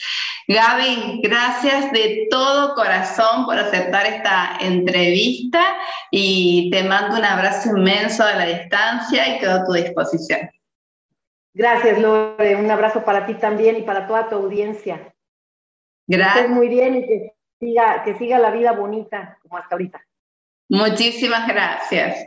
Gaby, 0.46 1.20
gracias 1.22 1.90
de 1.92 2.28
todo 2.30 2.74
corazón 2.74 3.46
por 3.46 3.58
aceptar 3.58 4.06
esta 4.06 4.58
entrevista 4.60 5.76
y 6.10 6.70
te 6.70 6.84
mando 6.84 7.16
un 7.16 7.24
abrazo 7.24 7.76
inmenso 7.76 8.22
a 8.22 8.36
la 8.36 8.46
distancia 8.46 9.36
y 9.36 9.38
quedo 9.40 9.62
a 9.62 9.64
tu 9.64 9.72
disposición. 9.72 10.50
Gracias, 11.54 11.98
Lore. 11.98 12.56
Un 12.56 12.70
abrazo 12.70 13.04
para 13.04 13.26
ti 13.26 13.34
también 13.34 13.76
y 13.76 13.82
para 13.82 14.06
toda 14.06 14.28
tu 14.28 14.36
audiencia. 14.36 15.14
Gracias. 16.06 16.50
muy 16.50 16.68
bien 16.68 16.96
y 16.96 17.06
que 17.06 17.32
siga, 17.58 18.02
que 18.04 18.14
siga 18.18 18.38
la 18.38 18.50
vida 18.50 18.72
bonita 18.72 19.38
como 19.42 19.56
hasta 19.56 19.74
ahorita. 19.74 20.04
Muchísimas 20.68 21.48
gracias. 21.48 22.26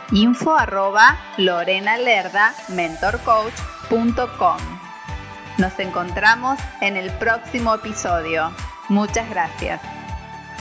info 0.11 0.55
arroba 0.55 1.17
mentorcoach.com. 2.69 4.57
Nos 5.57 5.79
encontramos 5.79 6.59
en 6.81 6.97
el 6.97 7.11
próximo 7.11 7.75
episodio. 7.75 8.51
Muchas 8.89 9.29
gracias. 9.29 9.81